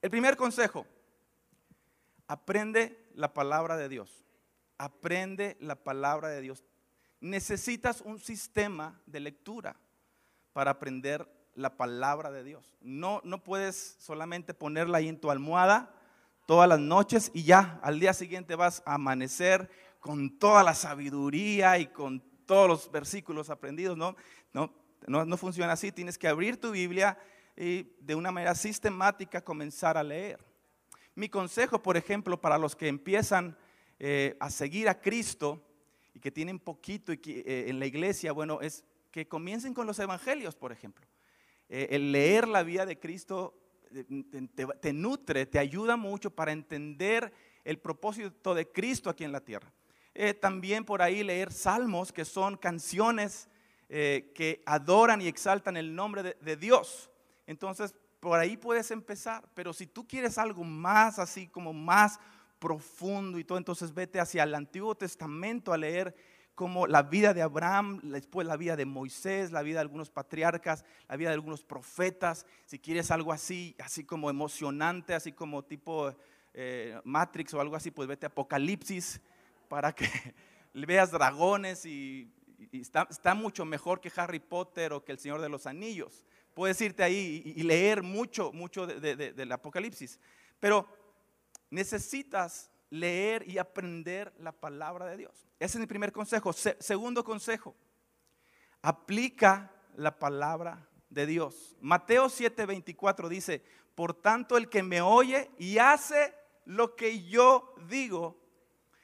El 0.00 0.10
primer 0.10 0.38
consejo, 0.38 0.86
aprende 2.26 3.10
la 3.14 3.34
palabra 3.34 3.76
de 3.76 3.90
Dios 3.90 4.23
aprende 4.78 5.56
la 5.60 5.76
palabra 5.76 6.28
de 6.28 6.40
Dios. 6.40 6.64
Necesitas 7.20 8.00
un 8.00 8.18
sistema 8.18 9.00
de 9.06 9.20
lectura 9.20 9.76
para 10.52 10.72
aprender 10.72 11.28
la 11.54 11.76
palabra 11.76 12.30
de 12.30 12.44
Dios. 12.44 12.76
No, 12.80 13.20
no 13.24 13.42
puedes 13.42 13.96
solamente 13.98 14.54
ponerla 14.54 14.98
ahí 14.98 15.08
en 15.08 15.20
tu 15.20 15.30
almohada 15.30 15.94
todas 16.46 16.68
las 16.68 16.80
noches 16.80 17.30
y 17.32 17.44
ya 17.44 17.80
al 17.82 18.00
día 18.00 18.12
siguiente 18.12 18.54
vas 18.54 18.82
a 18.84 18.94
amanecer 18.94 19.70
con 20.00 20.38
toda 20.38 20.62
la 20.62 20.74
sabiduría 20.74 21.78
y 21.78 21.86
con 21.86 22.20
todos 22.44 22.68
los 22.68 22.90
versículos 22.90 23.48
aprendidos. 23.48 23.96
No, 23.96 24.16
no, 24.52 24.72
no, 25.06 25.24
no 25.24 25.36
funciona 25.36 25.72
así. 25.72 25.92
Tienes 25.92 26.18
que 26.18 26.28
abrir 26.28 26.60
tu 26.60 26.72
Biblia 26.72 27.18
y 27.56 27.94
de 28.00 28.14
una 28.14 28.30
manera 28.30 28.54
sistemática 28.54 29.42
comenzar 29.42 29.96
a 29.96 30.02
leer. 30.02 30.44
Mi 31.14 31.28
consejo, 31.28 31.82
por 31.82 31.96
ejemplo, 31.96 32.40
para 32.40 32.58
los 32.58 32.74
que 32.74 32.88
empiezan 32.88 33.56
eh, 33.98 34.36
a 34.40 34.50
seguir 34.50 34.88
a 34.88 35.00
Cristo 35.00 35.62
y 36.12 36.20
que 36.20 36.30
tienen 36.30 36.58
poquito 36.58 37.12
eh, 37.12 37.64
en 37.68 37.78
la 37.78 37.86
iglesia, 37.86 38.32
bueno, 38.32 38.60
es 38.60 38.84
que 39.10 39.28
comiencen 39.28 39.74
con 39.74 39.86
los 39.86 39.98
evangelios, 39.98 40.56
por 40.56 40.72
ejemplo. 40.72 41.06
Eh, 41.68 41.88
el 41.90 42.12
leer 42.12 42.48
la 42.48 42.62
vida 42.62 42.86
de 42.86 42.98
Cristo 42.98 43.54
te, 44.80 44.92
nutre, 44.92 45.46
te 45.46 45.58
ayuda 45.58 45.96
mucho 45.96 46.30
para 46.30 46.52
entender 46.52 47.32
el 47.64 47.78
propósito 47.78 48.54
de 48.54 48.70
Cristo 48.70 49.08
aquí 49.08 49.24
en 49.24 49.32
la 49.32 49.40
tierra. 49.40 49.72
también 50.40 50.84
por 50.84 51.00
ahí 51.00 51.22
leer 51.22 51.52
salmos, 51.52 52.12
que 52.12 52.24
son 52.24 52.56
canciones 52.56 53.48
que 53.88 54.62
adoran 54.66 55.22
y 55.22 55.28
exaltan 55.28 55.76
el 55.76 55.94
nombre 55.94 56.36
de 56.40 56.56
Dios. 56.56 57.08
Entonces, 57.46 57.94
por 58.24 58.40
ahí 58.40 58.56
puedes 58.56 58.90
empezar, 58.90 59.46
pero 59.52 59.74
si 59.74 59.86
tú 59.86 60.08
quieres 60.08 60.38
algo 60.38 60.64
más 60.64 61.18
así 61.18 61.46
como 61.46 61.74
más 61.74 62.18
profundo 62.64 63.38
y 63.38 63.44
todo. 63.44 63.58
Entonces 63.58 63.92
vete 63.92 64.20
hacia 64.20 64.42
el 64.42 64.54
Antiguo 64.54 64.94
Testamento 64.94 65.74
a 65.74 65.76
leer 65.76 66.16
como 66.54 66.86
la 66.86 67.02
vida 67.02 67.34
de 67.34 67.42
Abraham, 67.42 68.00
después 68.04 68.46
la 68.46 68.56
vida 68.56 68.74
de 68.74 68.86
Moisés, 68.86 69.52
la 69.52 69.60
vida 69.60 69.74
de 69.76 69.82
algunos 69.82 70.08
patriarcas, 70.08 70.82
la 71.06 71.16
vida 71.18 71.28
de 71.28 71.34
algunos 71.34 71.62
profetas. 71.62 72.46
Si 72.64 72.78
quieres 72.78 73.10
algo 73.10 73.34
así, 73.34 73.76
así 73.78 74.04
como 74.04 74.30
emocionante, 74.30 75.12
así 75.12 75.32
como 75.32 75.62
tipo 75.62 76.14
eh, 76.54 76.98
Matrix 77.04 77.52
o 77.52 77.60
algo 77.60 77.76
así, 77.76 77.90
pues 77.90 78.08
vete 78.08 78.24
Apocalipsis 78.24 79.20
para 79.68 79.92
que 79.92 80.08
veas 80.72 81.10
dragones 81.10 81.84
y, 81.84 82.32
está, 82.72 83.06
está, 83.10 83.34
mucho 83.34 83.66
mejor 83.66 84.00
que 84.00 84.10
Harry 84.16 84.40
Potter 84.40 84.94
o 84.94 85.04
que 85.04 85.12
el 85.12 85.18
Señor 85.18 85.42
de 85.42 85.50
los 85.50 85.66
Anillos. 85.66 86.24
Puedes 86.54 86.80
irte 86.80 87.02
ahí 87.02 87.42
y, 87.44 87.62
leer 87.62 88.02
mucho, 88.02 88.52
mucho 88.54 88.86
del 88.86 89.52
Apocalipsis. 89.52 90.18
Pero 90.60 90.88
necesitas 91.74 92.70
leer 92.88 93.48
y 93.48 93.58
aprender 93.58 94.32
la 94.38 94.52
palabra 94.52 95.06
de 95.06 95.16
Dios. 95.16 95.48
Ese 95.58 95.76
es 95.76 95.80
mi 95.80 95.86
primer 95.86 96.12
consejo. 96.12 96.52
segundo 96.52 97.24
consejo, 97.24 97.74
aplica 98.80 99.72
la 99.96 100.16
palabra 100.18 100.88
de 101.10 101.26
Dios. 101.26 101.76
Mateo 101.80 102.26
7:24 102.26 103.28
dice, 103.28 103.64
por 103.94 104.14
tanto 104.14 104.56
el 104.56 104.68
que 104.68 104.82
me 104.82 105.00
oye 105.00 105.50
y 105.58 105.78
hace 105.78 106.34
lo 106.64 106.94
que 106.94 107.24
yo 107.24 107.74
digo, 107.88 108.40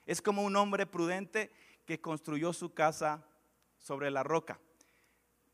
es 0.07 0.23
como 0.23 0.43
un 0.43 0.55
hombre 0.55 0.87
prudente 0.87 1.51
que 1.87 2.01
construyó 2.01 2.53
su 2.53 2.73
casa 2.73 3.27
sobre 3.79 4.11
la 4.11 4.23
roca. 4.23 4.61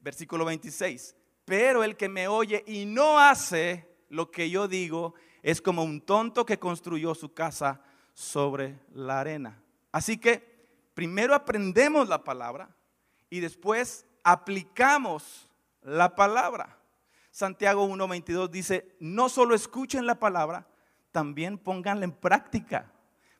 Versículo 0.00 0.44
26, 0.44 1.16
pero 1.46 1.82
el 1.82 1.96
que 1.96 2.10
me 2.10 2.28
oye 2.28 2.62
y 2.66 2.84
no 2.84 3.18
hace 3.18 3.88
lo 4.08 4.30
que 4.30 4.50
yo 4.50 4.68
digo, 4.68 5.14
es 5.46 5.62
como 5.62 5.84
un 5.84 6.00
tonto 6.00 6.44
que 6.44 6.58
construyó 6.58 7.14
su 7.14 7.32
casa 7.32 7.80
sobre 8.14 8.80
la 8.92 9.20
arena. 9.20 9.62
Así 9.92 10.18
que 10.18 10.66
primero 10.92 11.36
aprendemos 11.36 12.08
la 12.08 12.24
palabra 12.24 12.68
y 13.30 13.38
después 13.38 14.04
aplicamos 14.24 15.48
la 15.82 16.16
palabra. 16.16 16.76
Santiago 17.30 17.86
1.22 17.86 18.50
dice, 18.50 18.96
no 18.98 19.28
solo 19.28 19.54
escuchen 19.54 20.04
la 20.04 20.18
palabra, 20.18 20.66
también 21.12 21.58
pónganla 21.58 22.06
en 22.06 22.12
práctica, 22.12 22.90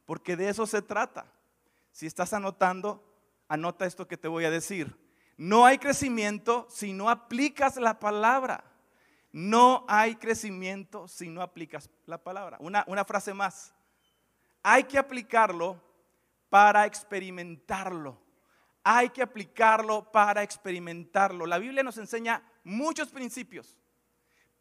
porque 0.05 0.37
de 0.37 0.49
eso 0.49 0.65
se 0.65 0.83
trata. 0.83 1.27
Si 1.91 2.07
estás 2.07 2.33
anotando, 2.33 3.03
anota 3.49 3.85
esto 3.85 4.07
que 4.07 4.17
te 4.17 4.29
voy 4.29 4.45
a 4.45 4.51
decir. 4.53 4.97
No 5.37 5.67
hay 5.67 5.79
crecimiento 5.79 6.69
si 6.71 6.93
no 6.93 7.11
aplicas 7.11 7.75
la 7.79 7.99
palabra. 7.99 8.63
No 9.37 9.85
hay 9.87 10.17
crecimiento 10.17 11.07
si 11.09 11.29
no 11.29 11.43
aplicas 11.43 11.91
la 12.07 12.17
palabra. 12.17 12.57
Una, 12.59 13.05
frase 13.05 13.35
más. 13.35 13.75
Hay 14.63 14.85
que 14.85 14.97
aplicarlo 14.97 15.79
para 16.49 16.87
experimentarlo. 16.87 18.19
Hay 18.83 19.11
que 19.11 19.21
aplicarlo 19.21 20.11
para 20.11 20.43
experimentarlo. 20.43 21.45
La 21.45 21.59
Biblia 21.59 21.83
nos 21.83 21.99
enseña 21.99 22.43
muchos 22.65 23.11
principios, 23.11 23.77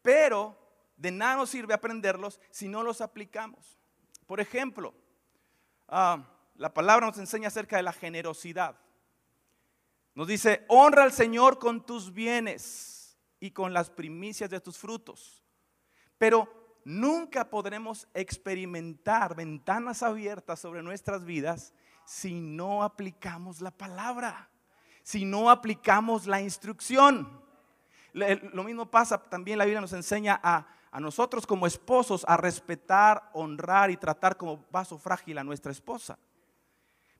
pero 0.02 0.54
de 0.98 1.10
nada 1.10 1.36
nos 1.36 1.48
sirve 1.48 1.72
aprenderlos 1.72 2.38
si 2.50 2.68
no 2.68 2.82
los 2.82 3.00
aplicamos. 3.00 3.78
Por 4.26 4.40
ejemplo, 4.40 4.92
ah, 5.88 6.22
la 6.54 6.74
palabra 6.74 7.06
nos 7.06 7.16
enseña 7.16 7.48
acerca 7.48 7.78
de 7.78 7.82
la 7.82 7.94
generosidad. 7.94 8.76
Nos 10.14 10.26
dice, 10.26 10.66
honra 10.68 11.04
al 11.04 11.12
Señor 11.12 11.58
con 11.58 11.86
tus 11.86 12.12
bienes 12.12 12.95
y 13.46 13.50
con 13.52 13.72
las 13.72 13.90
primicias 13.90 14.50
de 14.50 14.60
tus 14.60 14.76
frutos. 14.76 15.42
Pero 16.18 16.78
nunca 16.84 17.48
podremos 17.48 18.08
experimentar 18.12 19.34
ventanas 19.34 20.02
abiertas 20.02 20.60
sobre 20.60 20.82
nuestras 20.82 21.24
vidas 21.24 21.72
si 22.04 22.40
no 22.40 22.82
aplicamos 22.82 23.60
la 23.60 23.70
palabra, 23.70 24.50
si 25.02 25.24
no 25.24 25.48
aplicamos 25.48 26.26
la 26.26 26.40
instrucción. 26.40 27.40
Lo 28.12 28.64
mismo 28.64 28.90
pasa, 28.90 29.22
también 29.22 29.58
la 29.58 29.64
Biblia 29.64 29.80
nos 29.80 29.92
enseña 29.92 30.40
a, 30.42 30.66
a 30.90 31.00
nosotros 31.00 31.46
como 31.46 31.66
esposos 31.66 32.24
a 32.26 32.36
respetar, 32.36 33.30
honrar 33.32 33.90
y 33.90 33.96
tratar 33.96 34.36
como 34.36 34.64
vaso 34.70 34.98
frágil 34.98 35.38
a 35.38 35.44
nuestra 35.44 35.70
esposa. 35.70 36.18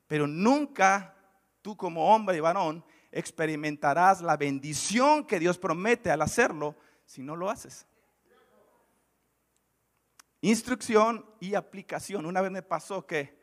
Pero 0.06 0.26
nunca 0.26 1.14
tú 1.62 1.76
como 1.76 2.14
hombre 2.14 2.36
y 2.36 2.40
varón 2.40 2.84
experimentarás 3.16 4.20
la 4.20 4.36
bendición 4.36 5.26
que 5.26 5.38
Dios 5.38 5.56
promete 5.56 6.10
al 6.10 6.20
hacerlo 6.20 6.76
si 7.06 7.22
no 7.22 7.34
lo 7.34 7.48
haces. 7.48 7.86
Instrucción 10.42 11.24
y 11.40 11.54
aplicación. 11.54 12.26
Una 12.26 12.42
vez 12.42 12.50
me 12.50 12.62
pasó 12.62 13.06
que 13.06 13.40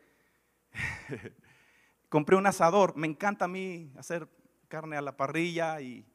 compré 2.08 2.36
un 2.36 2.46
asador. 2.46 2.96
Me 2.96 3.08
encanta 3.08 3.46
a 3.46 3.48
mí 3.48 3.92
hacer 3.98 4.28
carne 4.68 4.96
a 4.96 5.02
la 5.02 5.16
parrilla 5.16 5.80
y 5.80 6.06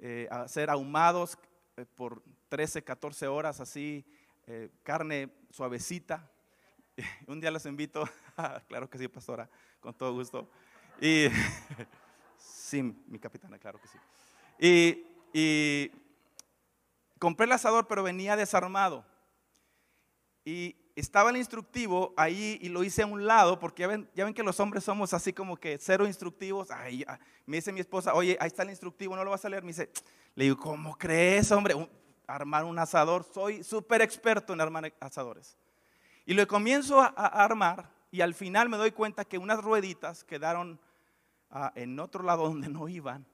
eh, 0.00 0.26
hacer 0.30 0.68
ahumados 0.68 1.38
eh, 1.76 1.86
por 1.86 2.22
13, 2.48 2.82
14 2.82 3.28
horas 3.28 3.60
así, 3.60 4.04
eh, 4.48 4.70
carne 4.82 5.32
suavecita. 5.50 6.28
Un 7.28 7.40
día 7.40 7.52
les 7.52 7.64
invito, 7.66 8.08
claro 8.68 8.90
que 8.90 8.98
sí, 8.98 9.06
pastora, 9.06 9.48
con 9.78 9.94
todo 9.94 10.12
gusto. 10.12 10.50
Y 11.00 11.26
sí, 12.44 12.82
mi 12.82 13.18
capitana, 13.18 13.58
claro 13.58 13.80
que 13.80 13.88
sí. 13.88 13.98
Y, 15.32 15.90
compré 17.18 17.46
el 17.46 17.52
asador, 17.52 17.86
pero 17.86 18.02
venía 18.02 18.36
desarmado. 18.36 19.04
Y 20.44 20.76
estaba 20.94 21.30
el 21.30 21.36
instructivo 21.38 22.12
ahí 22.16 22.58
y 22.60 22.68
lo 22.68 22.84
hice 22.84 23.02
a 23.02 23.06
un 23.06 23.26
lado, 23.26 23.58
porque 23.58 23.82
ya 24.14 24.24
ven, 24.24 24.34
que 24.34 24.42
los 24.42 24.60
hombres 24.60 24.84
somos 24.84 25.14
así 25.14 25.32
como 25.32 25.56
que 25.56 25.78
cero 25.78 26.06
instructivos. 26.06 26.70
Ay, 26.70 27.04
me 27.46 27.56
dice 27.56 27.72
mi 27.72 27.80
esposa, 27.80 28.14
oye, 28.14 28.36
ahí 28.40 28.48
está 28.48 28.62
el 28.62 28.70
instructivo, 28.70 29.16
no 29.16 29.24
lo 29.24 29.30
vas 29.30 29.44
a 29.44 29.48
leer. 29.48 29.62
Me 29.62 29.68
dice, 29.68 29.90
le 30.34 30.44
digo, 30.44 30.56
¿cómo 30.58 30.96
crees, 30.96 31.50
hombre? 31.50 31.74
armar 32.26 32.64
un 32.64 32.78
asador, 32.78 33.24
soy 33.24 33.62
súper 33.62 34.02
experto 34.02 34.52
en 34.52 34.60
armar 34.60 34.92
asadores. 35.00 35.56
Y 36.26 36.34
lo 36.34 36.46
comienzo 36.46 37.00
a, 37.00 37.08
armar 37.08 37.90
y 38.10 38.20
al 38.20 38.34
final 38.34 38.68
me 38.68 38.76
doy 38.76 38.92
cuenta 38.92 39.24
que 39.24 39.38
unas 39.38 39.62
rueditas 39.62 40.24
quedaron 40.24 40.80
en 41.74 41.98
otro 42.00 42.22
lado 42.22 42.44
donde 42.48 42.68
no 42.68 42.88
iban. 42.88 43.26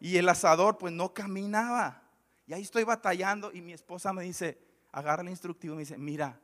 Y 0.00 0.16
el 0.16 0.28
asador 0.28 0.78
pues 0.78 0.92
no 0.92 1.14
caminaba. 1.14 2.02
Y 2.46 2.52
ahí 2.52 2.62
estoy 2.62 2.84
batallando 2.84 3.52
y 3.52 3.62
mi 3.62 3.72
esposa 3.72 4.12
me 4.12 4.22
dice, 4.22 4.58
agarra 4.92 5.22
el 5.22 5.30
instructivo 5.30 5.74
y 5.74 5.76
me 5.76 5.82
dice, 5.82 5.96
mira, 5.96 6.38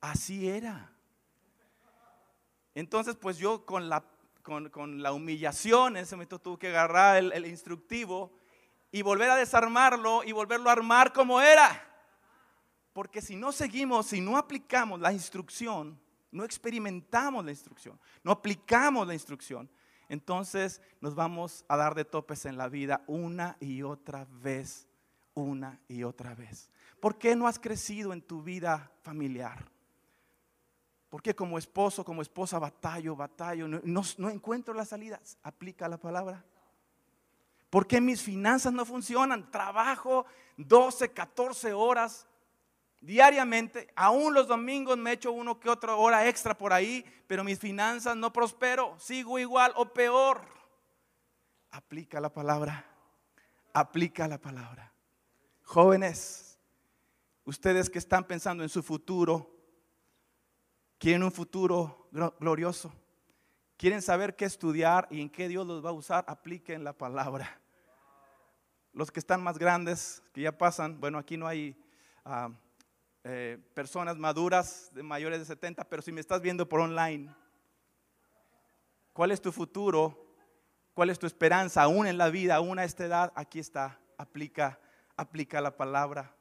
Así 0.00 0.48
era. 0.48 0.92
Entonces, 2.74 3.16
pues 3.16 3.38
yo 3.38 3.64
con 3.64 3.88
la, 3.88 4.04
con, 4.42 5.02
la 5.02 5.12
humillación, 5.12 5.96
en 5.96 6.04
ese 6.04 6.14
momento 6.14 6.38
tuve 6.38 6.58
que 6.58 6.68
agarrar 6.68 7.16
el, 7.16 7.32
el 7.32 7.46
instructivo 7.46 8.32
y 8.92 9.02
volver 9.02 9.30
a 9.30 9.36
desarmarlo 9.36 10.22
y 10.24 10.32
volverlo 10.32 10.68
a 10.68 10.74
armar 10.74 11.12
como 11.12 11.40
era. 11.40 11.82
Porque 12.92 13.20
si 13.20 13.36
no 13.36 13.52
seguimos, 13.52 14.06
si 14.06 14.20
no 14.20 14.36
aplicamos 14.36 15.00
la 15.00 15.12
instrucción, 15.12 15.98
no 16.30 16.44
experimentamos 16.44 17.44
la 17.44 17.50
instrucción, 17.50 17.98
no 18.22 18.32
aplicamos 18.32 19.06
la 19.06 19.14
instrucción, 19.14 19.70
entonces 20.08 20.80
nos 21.00 21.14
vamos 21.14 21.64
a 21.68 21.76
dar 21.76 21.94
de 21.94 22.04
topes 22.04 22.46
en 22.46 22.56
la 22.56 22.68
vida 22.68 23.02
una 23.06 23.56
y 23.60 23.82
otra 23.82 24.26
vez, 24.30 24.88
una 25.34 25.80
y 25.88 26.04
otra 26.04 26.34
vez. 26.34 26.70
¿Por 27.00 27.18
qué 27.18 27.36
no 27.36 27.46
has 27.46 27.58
crecido 27.58 28.12
en 28.12 28.22
tu 28.22 28.42
vida 28.42 28.90
familiar? 29.02 29.70
Porque 31.08 31.34
como 31.34 31.58
esposo, 31.58 32.04
como 32.04 32.22
esposa, 32.22 32.58
batallo, 32.58 33.16
batallo, 33.16 33.68
no, 33.68 34.30
encuentro 34.30 34.74
la 34.74 34.84
salida. 34.84 35.20
Aplica 35.42 35.88
la 35.88 35.98
palabra. 35.98 36.44
¿Por 37.70 37.86
qué 37.86 38.00
mis 38.00 38.22
finanzas 38.22 38.72
no 38.72 38.84
funcionan? 38.84 39.50
Trabajo 39.50 40.26
12, 40.56 41.12
14 41.12 41.72
horas 41.72 42.26
diariamente. 43.06 43.88
Aún 43.94 44.34
los 44.34 44.48
domingos 44.48 44.98
me 44.98 45.12
echo 45.12 45.30
uno 45.30 45.60
que 45.60 45.70
otra 45.70 45.94
hora 45.94 46.28
extra 46.28 46.58
por 46.58 46.72
ahí, 46.72 47.04
pero 47.28 47.44
mis 47.44 47.58
finanzas 47.58 48.16
no 48.16 48.32
prospero. 48.32 48.98
Sigo 48.98 49.38
igual 49.38 49.72
o 49.76 49.86
peor. 49.92 50.42
Aplica 51.70 52.20
la 52.20 52.32
palabra. 52.32 52.84
Aplica 53.72 54.26
la 54.26 54.38
palabra. 54.38 54.92
Jóvenes, 55.62 56.58
ustedes 57.44 57.88
que 57.88 57.98
están 57.98 58.24
pensando 58.24 58.64
en 58.64 58.68
su 58.68 58.82
futuro, 58.82 59.54
quieren 60.98 61.22
un 61.22 61.32
futuro 61.32 62.08
glorioso, 62.40 62.92
quieren 63.76 64.02
saber 64.02 64.34
qué 64.34 64.46
estudiar 64.46 65.06
y 65.10 65.20
en 65.20 65.30
qué 65.30 65.48
Dios 65.48 65.66
los 65.66 65.84
va 65.84 65.90
a 65.90 65.92
usar, 65.92 66.24
apliquen 66.26 66.82
la 66.82 66.92
palabra. 66.92 67.60
Los 68.92 69.10
que 69.10 69.20
están 69.20 69.42
más 69.42 69.58
grandes, 69.58 70.22
que 70.32 70.40
ya 70.40 70.56
pasan, 70.56 70.98
bueno, 70.98 71.18
aquí 71.18 71.36
no 71.36 71.46
hay 71.46 71.76
ah, 72.24 72.50
eh, 73.28 73.58
personas 73.74 74.16
maduras 74.16 74.88
de 74.92 75.02
mayores 75.02 75.40
de 75.40 75.46
70, 75.46 75.82
pero 75.88 76.00
si 76.00 76.12
me 76.12 76.20
estás 76.20 76.40
viendo 76.40 76.68
por 76.68 76.78
online, 76.78 77.34
¿cuál 79.12 79.32
es 79.32 79.42
tu 79.42 79.50
futuro? 79.50 80.32
¿Cuál 80.94 81.10
es 81.10 81.18
tu 81.18 81.26
esperanza 81.26 81.82
aún 81.82 82.06
en 82.06 82.18
la 82.18 82.30
vida, 82.30 82.54
aún 82.54 82.78
a 82.78 82.84
esta 82.84 83.04
edad? 83.04 83.32
Aquí 83.34 83.58
está, 83.58 83.98
aplica, 84.16 84.78
aplica 85.16 85.60
la 85.60 85.76
palabra. 85.76 86.36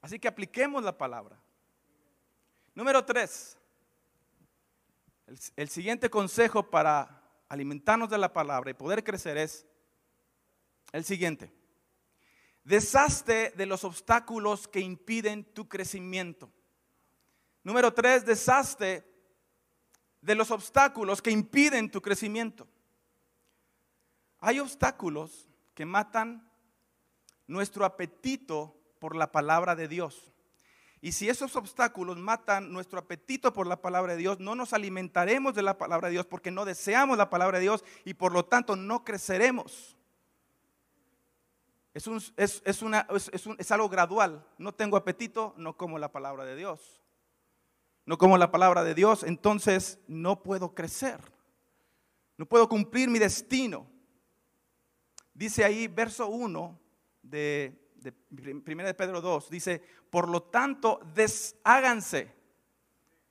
Así 0.00 0.20
que 0.20 0.28
apliquemos 0.28 0.84
la 0.84 0.96
palabra. 0.96 1.36
Número 2.76 3.04
tres, 3.04 3.58
el, 5.56 5.68
siguiente 5.68 6.08
consejo 6.10 6.70
para 6.70 7.24
alimentarnos 7.48 8.08
de 8.08 8.18
la 8.18 8.32
palabra 8.32 8.70
y 8.70 8.74
poder 8.74 9.02
crecer 9.02 9.36
es 9.36 9.66
el 10.92 11.04
siguiente. 11.04 11.55
Deshazte 12.66 13.52
de 13.56 13.64
los 13.64 13.84
obstáculos 13.84 14.66
que 14.66 14.80
impiden 14.80 15.44
tu 15.44 15.68
crecimiento. 15.68 16.50
Número 17.62 17.94
tres, 17.94 18.26
deshazte 18.26 19.08
de 20.20 20.34
los 20.34 20.50
obstáculos 20.50 21.22
que 21.22 21.30
impiden 21.30 21.88
tu 21.88 22.02
crecimiento. 22.02 22.66
Hay 24.40 24.58
obstáculos 24.58 25.48
que 25.74 25.86
matan 25.86 26.50
nuestro 27.46 27.84
apetito 27.84 28.76
por 28.98 29.14
la 29.14 29.30
palabra 29.30 29.76
de 29.76 29.86
Dios. 29.86 30.32
Y 31.00 31.12
si 31.12 31.28
esos 31.28 31.54
obstáculos 31.54 32.16
matan 32.16 32.72
nuestro 32.72 32.98
apetito 32.98 33.52
por 33.52 33.68
la 33.68 33.80
palabra 33.80 34.14
de 34.14 34.18
Dios, 34.18 34.40
no 34.40 34.56
nos 34.56 34.72
alimentaremos 34.72 35.54
de 35.54 35.62
la 35.62 35.78
palabra 35.78 36.08
de 36.08 36.14
Dios 36.14 36.26
porque 36.26 36.50
no 36.50 36.64
deseamos 36.64 37.16
la 37.16 37.30
palabra 37.30 37.58
de 37.58 37.62
Dios 37.62 37.84
y 38.04 38.14
por 38.14 38.32
lo 38.32 38.44
tanto 38.44 38.74
no 38.74 39.04
creceremos. 39.04 39.95
Es, 41.96 42.62
es, 42.64 42.82
una, 42.82 43.06
es 43.58 43.70
algo 43.72 43.88
gradual. 43.88 44.46
No 44.58 44.72
tengo 44.72 44.96
apetito, 44.96 45.54
no 45.56 45.76
como 45.76 45.98
la 45.98 46.12
palabra 46.12 46.44
de 46.44 46.54
Dios. 46.54 47.02
No 48.04 48.18
como 48.18 48.38
la 48.38 48.50
palabra 48.50 48.84
de 48.84 48.94
Dios, 48.94 49.24
entonces 49.24 49.98
no 50.06 50.42
puedo 50.42 50.74
crecer. 50.74 51.20
No 52.36 52.46
puedo 52.46 52.68
cumplir 52.68 53.08
mi 53.08 53.18
destino. 53.18 53.86
Dice 55.34 55.64
ahí 55.64 55.88
verso 55.88 56.28
1 56.28 56.78
de 57.22 57.86
de 58.30 58.54
1 58.54 58.84
de 58.84 58.94
Pedro 58.94 59.20
2, 59.20 59.50
dice, 59.50 59.82
por 60.10 60.28
lo 60.28 60.42
tanto, 60.42 61.00
desháganse, 61.14 62.32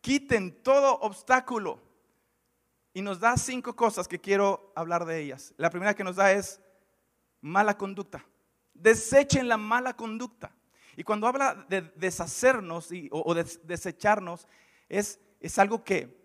quiten 0.02 0.62
todo 0.64 1.00
obstáculo. 1.00 1.82
Y 2.94 3.02
nos 3.02 3.20
da 3.20 3.36
cinco 3.36 3.76
cosas 3.76 4.08
que 4.08 4.22
quiero 4.22 4.72
hablar 4.74 5.06
de 5.06 5.20
ellas. 5.22 5.54
La 5.58 5.70
primera 5.70 5.94
que 5.94 6.04
nos 6.04 6.16
da 6.16 6.32
es 6.32 6.62
mala 7.42 7.78
conducta. 7.78 8.26
Desechen 8.76 9.48
la 9.48 9.58
mala 9.58 9.96
conducta. 9.96 10.52
Y 10.96 11.04
cuando 11.04 11.28
habla 11.28 11.66
de 11.68 11.82
deshacernos 11.96 12.90
o, 13.12 13.34
de 13.34 13.46
desecharnos, 13.64 14.48
es, 14.88 15.20
es 15.40 15.60
algo 15.60 15.84
que, 15.84 16.24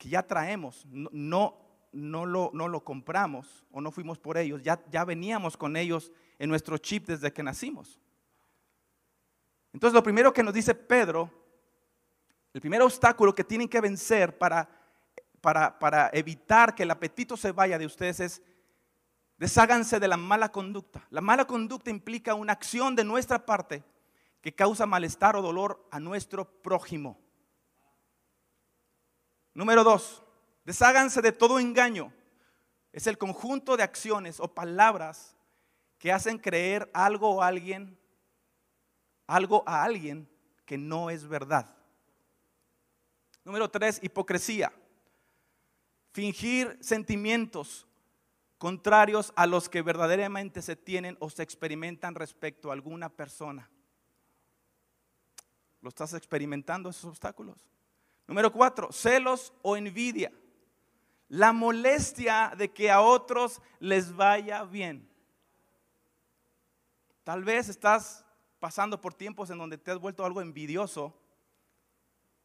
ya 0.00 0.22
traemos. 0.22 0.86
No, 0.90 1.56
no, 1.92 2.26
lo, 2.26 2.50
no 2.52 2.68
lo 2.68 2.82
compramos 2.82 3.64
o 3.70 3.80
no 3.80 3.90
fuimos 3.90 4.18
por 4.18 4.36
ellos. 4.36 4.62
Ya, 4.62 4.82
ya 4.90 5.04
veníamos 5.04 5.56
con 5.56 5.76
ellos 5.76 6.12
en 6.38 6.50
nuestro 6.50 6.78
chip 6.78 7.06
desde 7.06 7.32
que 7.32 7.42
nacimos. 7.42 8.00
Entonces 9.72 9.94
lo 9.94 10.02
primero 10.02 10.32
que 10.32 10.42
nos 10.42 10.52
dice 10.52 10.74
Pedro, 10.74 11.30
el 12.52 12.60
primer 12.60 12.82
obstáculo 12.82 13.34
que 13.34 13.44
tienen 13.44 13.68
que 13.68 13.80
vencer 13.80 14.36
para, 14.36 14.68
para, 15.40 15.78
para 15.78 16.10
evitar 16.12 16.74
que 16.74 16.82
el 16.82 16.90
apetito 16.90 17.36
se 17.36 17.52
vaya 17.52 17.78
de 17.78 17.86
ustedes 17.86 18.20
es 18.20 18.42
desháganse 19.40 19.98
de 19.98 20.06
la 20.06 20.18
mala 20.18 20.52
conducta. 20.52 21.04
La 21.08 21.22
mala 21.22 21.46
conducta 21.46 21.90
implica 21.90 22.34
una 22.34 22.52
acción 22.52 22.94
de 22.94 23.04
nuestra 23.04 23.46
parte 23.46 23.82
que 24.42 24.54
causa 24.54 24.84
malestar 24.84 25.34
o 25.34 25.40
dolor 25.40 25.88
a 25.90 25.98
nuestro 25.98 26.44
prójimo. 26.44 27.18
Número 29.54 29.82
dos, 29.82 30.22
desháganse 30.66 31.22
de 31.22 31.32
todo 31.32 31.58
engaño. 31.58 32.12
Es 32.92 33.06
el 33.06 33.16
conjunto 33.16 33.78
de 33.78 33.82
acciones 33.82 34.40
o 34.40 34.54
palabras 34.54 35.34
que 35.98 36.12
hacen 36.12 36.38
creer 36.38 36.90
algo 36.92 37.36
o 37.36 37.42
alguien, 37.42 37.98
algo 39.26 39.64
a 39.66 39.82
alguien 39.82 40.28
que 40.66 40.76
no 40.76 41.08
es 41.08 41.26
verdad. 41.26 41.74
Número 43.42 43.70
tres, 43.70 44.00
hipocresía. 44.02 44.70
Fingir 46.12 46.76
sentimientos 46.82 47.86
contrarios 48.60 49.32
a 49.36 49.46
los 49.46 49.70
que 49.70 49.80
verdaderamente 49.80 50.60
se 50.60 50.76
tienen 50.76 51.16
o 51.18 51.30
se 51.30 51.42
experimentan 51.42 52.14
respecto 52.14 52.68
a 52.68 52.74
alguna 52.74 53.08
persona. 53.08 53.70
¿Lo 55.80 55.88
estás 55.88 56.12
experimentando 56.12 56.90
esos 56.90 57.06
obstáculos? 57.06 57.70
Número 58.28 58.52
cuatro, 58.52 58.92
celos 58.92 59.54
o 59.62 59.78
envidia. 59.78 60.30
la 61.28 61.52
molestia 61.52 62.52
de 62.54 62.70
que 62.70 62.90
a 62.90 63.00
otros 63.00 63.62
les 63.78 64.14
vaya 64.14 64.64
bien. 64.64 65.08
Tal 67.24 67.44
vez 67.44 67.68
estás 67.68 68.26
pasando 68.58 69.00
por 69.00 69.14
tiempos 69.14 69.48
en 69.48 69.56
donde 69.56 69.78
te 69.78 69.90
has 69.90 69.98
vuelto 69.98 70.26
algo 70.26 70.42
envidioso 70.42 71.18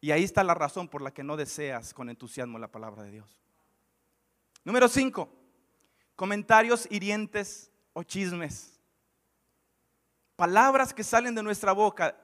y 0.00 0.12
ahí 0.12 0.24
está 0.24 0.42
la 0.44 0.54
razón 0.54 0.88
por 0.88 1.02
la 1.02 1.12
que 1.12 1.24
no 1.24 1.36
deseas 1.36 1.92
con 1.92 2.08
entusiasmo 2.08 2.58
la 2.58 2.70
palabra 2.70 3.02
de 3.02 3.10
Dios. 3.10 3.36
Número 4.64 4.88
5. 4.88 5.35
Comentarios 6.16 6.88
hirientes 6.90 7.70
o 7.92 8.02
chismes. 8.02 8.80
Palabras 10.34 10.92
que 10.92 11.04
salen 11.04 11.34
de 11.34 11.42
nuestra 11.42 11.72
boca 11.72 12.16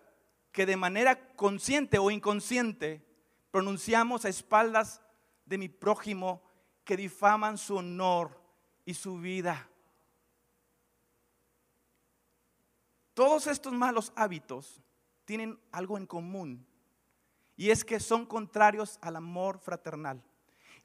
que 0.50 0.66
de 0.66 0.76
manera 0.76 1.34
consciente 1.34 1.98
o 1.98 2.10
inconsciente 2.10 3.06
pronunciamos 3.50 4.24
a 4.24 4.28
espaldas 4.28 5.00
de 5.46 5.58
mi 5.58 5.68
prójimo 5.68 6.42
que 6.84 6.96
difaman 6.96 7.56
su 7.58 7.76
honor 7.76 8.40
y 8.84 8.94
su 8.94 9.18
vida. 9.18 9.68
Todos 13.14 13.46
estos 13.46 13.72
malos 13.72 14.12
hábitos 14.16 14.80
tienen 15.24 15.58
algo 15.70 15.98
en 15.98 16.06
común 16.06 16.66
y 17.56 17.70
es 17.70 17.84
que 17.84 18.00
son 18.00 18.26
contrarios 18.26 18.98
al 19.02 19.16
amor 19.16 19.58
fraternal. 19.58 20.22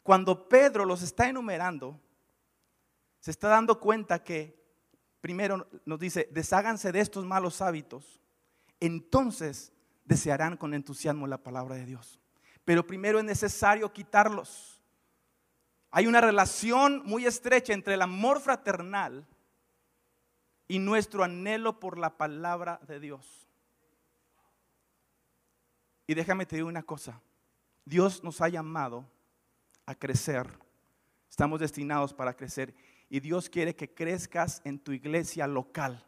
Cuando 0.04 0.48
Pedro 0.48 0.86
los 0.86 1.02
está 1.02 1.28
enumerando, 1.28 2.00
se 3.28 3.32
está 3.32 3.50
dando 3.50 3.82
cuenta 3.82 4.24
que 4.24 4.58
primero 5.20 5.68
nos 5.84 6.00
dice, 6.00 6.30
desháganse 6.32 6.94
de 6.94 7.02
estos 7.02 7.26
malos 7.26 7.62
hábitos, 7.62 8.22
entonces 8.80 9.74
desearán 10.06 10.56
con 10.56 10.74
entusiasmo 10.74 11.28
la 11.28 11.44
palabra 11.44 11.76
de 11.76 11.86
Dios. 11.86 12.22
Pero 12.64 12.88
primero 12.88 13.20
es 13.20 13.26
necesario 13.26 13.92
quitarlos. 13.92 14.82
Hay 15.92 16.08
una 16.08 16.22
relación 16.22 17.04
muy 17.04 17.26
estrecha 17.26 17.74
entre 17.74 17.96
el 17.96 18.02
amor 18.02 18.40
fraternal 18.40 19.28
y 20.70 20.80
nuestro 20.80 21.26
anhelo 21.26 21.82
por 21.82 21.98
la 21.98 22.16
palabra 22.16 22.80
de 22.88 23.02
Dios. 23.02 23.46
Y 26.08 26.14
déjame 26.14 26.46
te 26.46 26.56
digo 26.56 26.70
una 26.70 26.84
cosa, 26.84 27.20
Dios 27.84 28.24
nos 28.24 28.40
ha 28.40 28.48
llamado 28.48 29.06
a 29.86 29.96
crecer, 29.96 30.48
estamos 31.30 31.60
destinados 31.60 32.14
para 32.14 32.34
crecer 32.34 32.74
y 33.10 33.20
Dios 33.20 33.50
quiere 33.50 33.76
que 33.76 33.94
crezcas 33.94 34.62
en 34.66 34.80
tu 34.80 34.92
iglesia 34.92 35.48
local, 35.48 36.06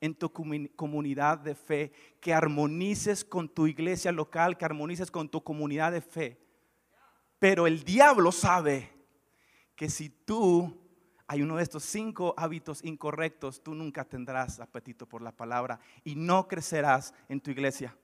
en 0.00 0.14
tu 0.14 0.30
comunidad 0.30 1.38
de 1.38 1.54
fe, 1.54 1.92
que 2.20 2.34
armonices 2.34 3.24
con 3.24 3.48
tu 3.48 3.66
iglesia 3.66 4.12
local, 4.12 4.56
que 4.56 4.64
armonices 4.64 5.10
con 5.10 5.28
tu 5.28 5.42
comunidad 5.42 5.92
de 5.92 6.02
fe. 6.02 6.38
Pero 7.38 7.66
el 7.66 7.84
diablo 7.84 8.32
sabe 8.32 8.92
que 9.74 9.88
si 9.88 10.08
tú 10.10 10.86
hay 11.26 11.42
uno 11.42 11.56
de 11.56 11.62
estos 11.62 11.82
cinco 11.82 12.34
hábitos 12.36 12.84
incorrectos, 12.84 13.62
tú 13.62 13.74
nunca 13.74 14.04
tendrás 14.04 14.60
apetito 14.60 15.08
por 15.08 15.22
la 15.22 15.32
palabra 15.32 15.80
y 16.04 16.14
no 16.14 16.46
crecerás 16.46 17.12
en 17.28 17.40
tu 17.40 17.50
iglesia. 17.50 17.96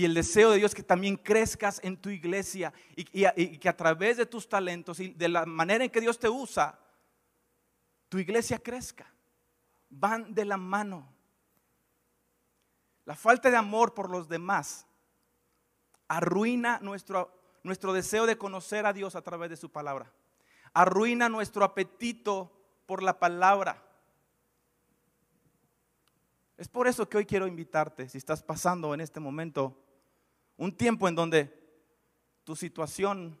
Y 0.00 0.06
el 0.06 0.14
deseo 0.14 0.50
de 0.50 0.56
Dios 0.56 0.74
que 0.74 0.82
también 0.82 1.18
crezcas 1.18 1.78
en 1.84 1.94
tu 1.98 2.08
iglesia 2.08 2.72
y, 2.96 3.58
que 3.58 3.68
a 3.68 3.76
través 3.76 4.16
de 4.16 4.24
tus 4.24 4.48
talentos 4.48 4.98
y 4.98 5.08
de 5.08 5.28
la 5.28 5.44
manera 5.44 5.84
en 5.84 5.90
que 5.90 6.00
Dios 6.00 6.18
te 6.18 6.26
usa, 6.26 6.78
tu 8.08 8.16
iglesia 8.16 8.58
crezca. 8.58 9.12
Van 9.90 10.32
de 10.32 10.46
la 10.46 10.56
mano. 10.56 11.06
La 13.04 13.14
falta 13.14 13.50
de 13.50 13.58
amor 13.58 13.92
por 13.92 14.08
los 14.08 14.26
demás 14.26 14.86
arruina 16.08 16.78
nuestro, 16.80 17.58
nuestro 17.62 17.92
deseo 17.92 18.24
de 18.24 18.38
conocer 18.38 18.86
a 18.86 18.94
Dios 18.94 19.14
a 19.16 19.20
través 19.20 19.50
de 19.50 19.58
su 19.58 19.70
palabra. 19.70 20.10
Arruina 20.72 21.28
nuestro 21.28 21.62
apetito 21.62 22.50
por 22.86 23.02
la 23.02 23.18
palabra. 23.18 23.82
Es 26.56 26.68
por 26.68 26.88
eso 26.88 27.06
que 27.06 27.18
hoy 27.18 27.26
quiero 27.26 27.46
invitarte, 27.46 28.08
si 28.08 28.16
estás 28.16 28.42
pasando 28.42 28.94
en 28.94 29.02
este 29.02 29.20
momento 29.20 29.76
un 30.60 30.76
tiempo 30.76 31.08
en 31.08 31.14
donde 31.14 31.50
tu 32.44 32.54
situación 32.54 33.40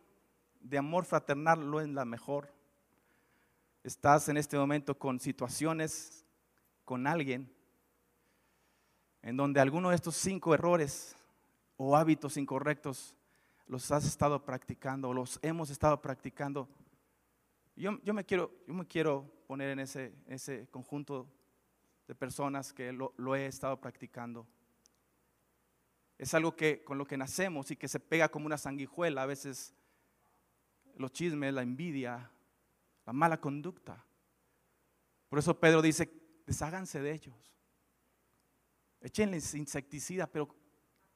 de 0.58 0.78
amor 0.78 1.04
fraternal 1.04 1.70
no 1.70 1.78
es 1.78 1.88
la 1.90 2.06
mejor, 2.06 2.50
estás 3.84 4.30
en 4.30 4.38
este 4.38 4.56
momento 4.56 4.98
con 4.98 5.20
situaciones 5.20 6.24
con 6.86 7.06
alguien 7.06 7.54
en 9.20 9.36
donde 9.36 9.60
alguno 9.60 9.90
de 9.90 9.96
estos 9.96 10.16
cinco 10.16 10.54
errores 10.54 11.14
o 11.76 11.94
hábitos 11.94 12.38
incorrectos 12.38 13.14
los 13.66 13.90
has 13.90 14.06
estado 14.06 14.42
practicando 14.42 15.10
o 15.10 15.12
los 15.12 15.38
hemos 15.42 15.68
estado 15.68 16.00
practicando. 16.00 16.70
Yo, 17.76 17.92
me, 18.14 18.24
quiero, 18.24 18.50
yo 18.66 18.72
me 18.72 18.86
quiero 18.86 19.30
poner 19.46 19.68
en 19.68 19.80
ese, 19.80 20.14
ese 20.26 20.68
conjunto 20.70 21.30
de 22.08 22.14
personas 22.14 22.72
que 22.72 22.92
lo, 22.92 23.36
he 23.36 23.44
estado 23.44 23.78
practicando. 23.78 24.46
Es 26.20 26.34
algo 26.34 26.54
que 26.54 26.84
con 26.84 26.98
lo 26.98 27.06
que 27.06 27.16
nacemos 27.16 27.70
y 27.70 27.76
que 27.76 27.88
se 27.88 27.98
pega 27.98 28.28
como 28.28 28.44
una 28.44 28.58
sanguijuela, 28.58 29.22
a 29.22 29.26
veces 29.26 29.72
los 30.96 31.12
chismes, 31.12 31.54
la 31.54 31.62
envidia, 31.62 32.30
la 33.06 33.14
mala 33.14 33.40
conducta. 33.40 34.04
Por 35.30 35.38
eso 35.38 35.58
Pedro 35.58 35.80
dice, 35.80 36.12
desháganse 36.46 37.00
de 37.00 37.12
ellos. 37.12 37.34
Échenles 39.00 39.54
insecticida, 39.54 40.26
pero 40.26 40.54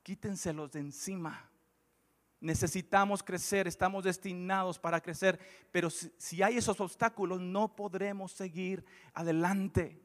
quítenselos 0.02 0.72
de 0.72 0.80
encima. 0.80 1.50
Necesitamos 2.40 3.22
crecer, 3.22 3.68
estamos 3.68 4.04
destinados 4.04 4.78
para 4.78 5.02
crecer, 5.02 5.38
pero 5.70 5.90
si, 5.90 6.10
si 6.16 6.42
hay 6.42 6.56
esos 6.56 6.80
obstáculos 6.80 7.42
no 7.42 7.76
podremos 7.76 8.32
seguir 8.32 8.82
adelante. 9.12 10.00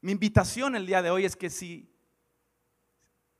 Mi 0.00 0.12
invitación 0.12 0.74
el 0.74 0.86
día 0.86 1.02
de 1.02 1.10
hoy 1.10 1.26
es 1.26 1.36
que 1.36 1.50
si, 1.50 1.94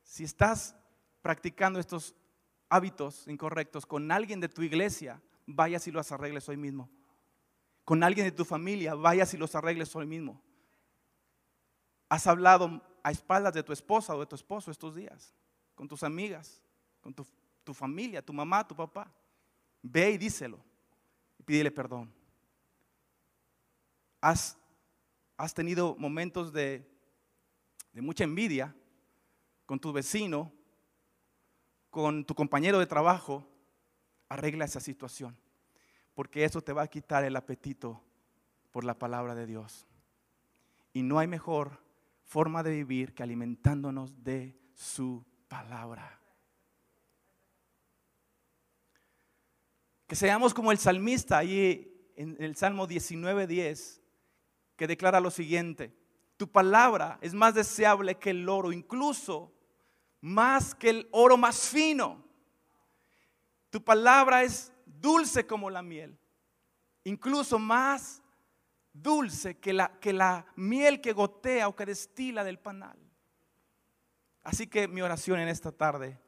si 0.08 0.24
estás 0.24 0.74
practicando 1.20 1.78
estos 1.78 2.14
hábitos 2.70 3.28
incorrectos 3.28 3.84
con 3.84 4.10
alguien 4.10 4.40
de 4.40 4.48
tu 4.48 4.62
iglesia, 4.62 5.20
vayas 5.44 5.86
y 5.86 5.90
los 5.90 6.10
arregles 6.10 6.48
hoy 6.48 6.56
mismo. 6.56 6.88
Con 7.84 8.02
alguien 8.02 8.24
de 8.24 8.32
tu 8.32 8.46
familia, 8.46 8.94
vayas 8.94 9.34
y 9.34 9.36
los 9.36 9.54
arregles 9.54 9.94
hoy 9.94 10.06
mismo. 10.06 10.42
Has 12.08 12.26
hablado 12.26 12.82
a 13.02 13.10
espaldas 13.10 13.52
de 13.52 13.62
tu 13.62 13.74
esposa 13.74 14.16
o 14.16 14.20
de 14.20 14.24
tu 14.24 14.34
esposo 14.34 14.70
estos 14.70 14.94
días, 14.94 15.34
con 15.74 15.86
tus 15.86 16.02
amigas, 16.02 16.62
con 17.02 17.12
tu, 17.12 17.74
familia, 17.74 18.24
tu 18.24 18.32
mamá, 18.32 18.66
tu 18.66 18.74
papá. 18.74 19.12
Ve 19.82 20.12
y 20.12 20.16
díselo 20.16 20.58
y 21.38 21.42
pídele 21.42 21.70
perdón. 21.70 22.10
Has 24.22 24.56
tenido 25.52 25.94
momentos 25.96 26.50
de, 26.50 26.90
mucha 27.92 28.24
envidia 28.24 28.74
con 29.68 29.78
tu 29.78 29.92
vecino, 29.92 30.50
con 31.90 32.24
tu 32.24 32.34
compañero 32.34 32.78
de 32.78 32.86
trabajo, 32.86 33.46
arregla 34.30 34.64
esa 34.64 34.80
situación, 34.80 35.36
porque 36.14 36.44
eso 36.44 36.62
te 36.62 36.72
va 36.72 36.84
a 36.84 36.88
quitar 36.88 37.22
el 37.22 37.36
apetito 37.36 38.02
por 38.70 38.84
la 38.84 38.98
palabra 38.98 39.34
de 39.34 39.44
Dios. 39.44 39.86
Y 40.94 41.02
no 41.02 41.18
hay 41.18 41.26
mejor 41.26 41.84
forma 42.24 42.62
de 42.62 42.70
vivir 42.70 43.12
que 43.12 43.22
alimentándonos 43.22 44.24
de 44.24 44.58
su 44.72 45.22
palabra. 45.48 46.18
Que 50.06 50.16
seamos 50.16 50.54
como 50.54 50.72
el 50.72 50.78
salmista 50.78 51.36
ahí 51.36 52.10
en 52.16 52.38
el 52.40 52.56
Salmo 52.56 52.88
19:10 52.88 54.00
que 54.76 54.86
declara 54.86 55.20
lo 55.20 55.30
siguiente, 55.30 55.94
tu 56.38 56.50
palabra 56.50 57.18
es 57.20 57.34
más 57.34 57.52
deseable 57.52 58.14
que 58.14 58.30
el 58.30 58.48
oro, 58.48 58.72
incluso 58.72 59.52
más 60.20 60.74
que 60.74 60.90
el 60.90 61.08
oro 61.12 61.36
más 61.36 61.68
fino. 61.68 62.24
Tu 63.70 63.82
palabra 63.82 64.42
es 64.42 64.72
dulce 64.86 65.46
como 65.46 65.70
la 65.70 65.82
miel, 65.82 66.18
incluso 67.04 67.58
más 67.58 68.22
dulce 68.92 69.58
que 69.58 69.72
la, 69.72 69.98
que 70.00 70.12
la 70.12 70.46
miel 70.56 71.00
que 71.00 71.12
gotea 71.12 71.68
o 71.68 71.76
que 71.76 71.86
destila 71.86 72.44
del 72.44 72.58
panal. 72.58 72.98
Así 74.42 74.66
que 74.66 74.88
mi 74.88 75.02
oración 75.02 75.40
en 75.40 75.48
esta 75.48 75.70
tarde 75.70 76.18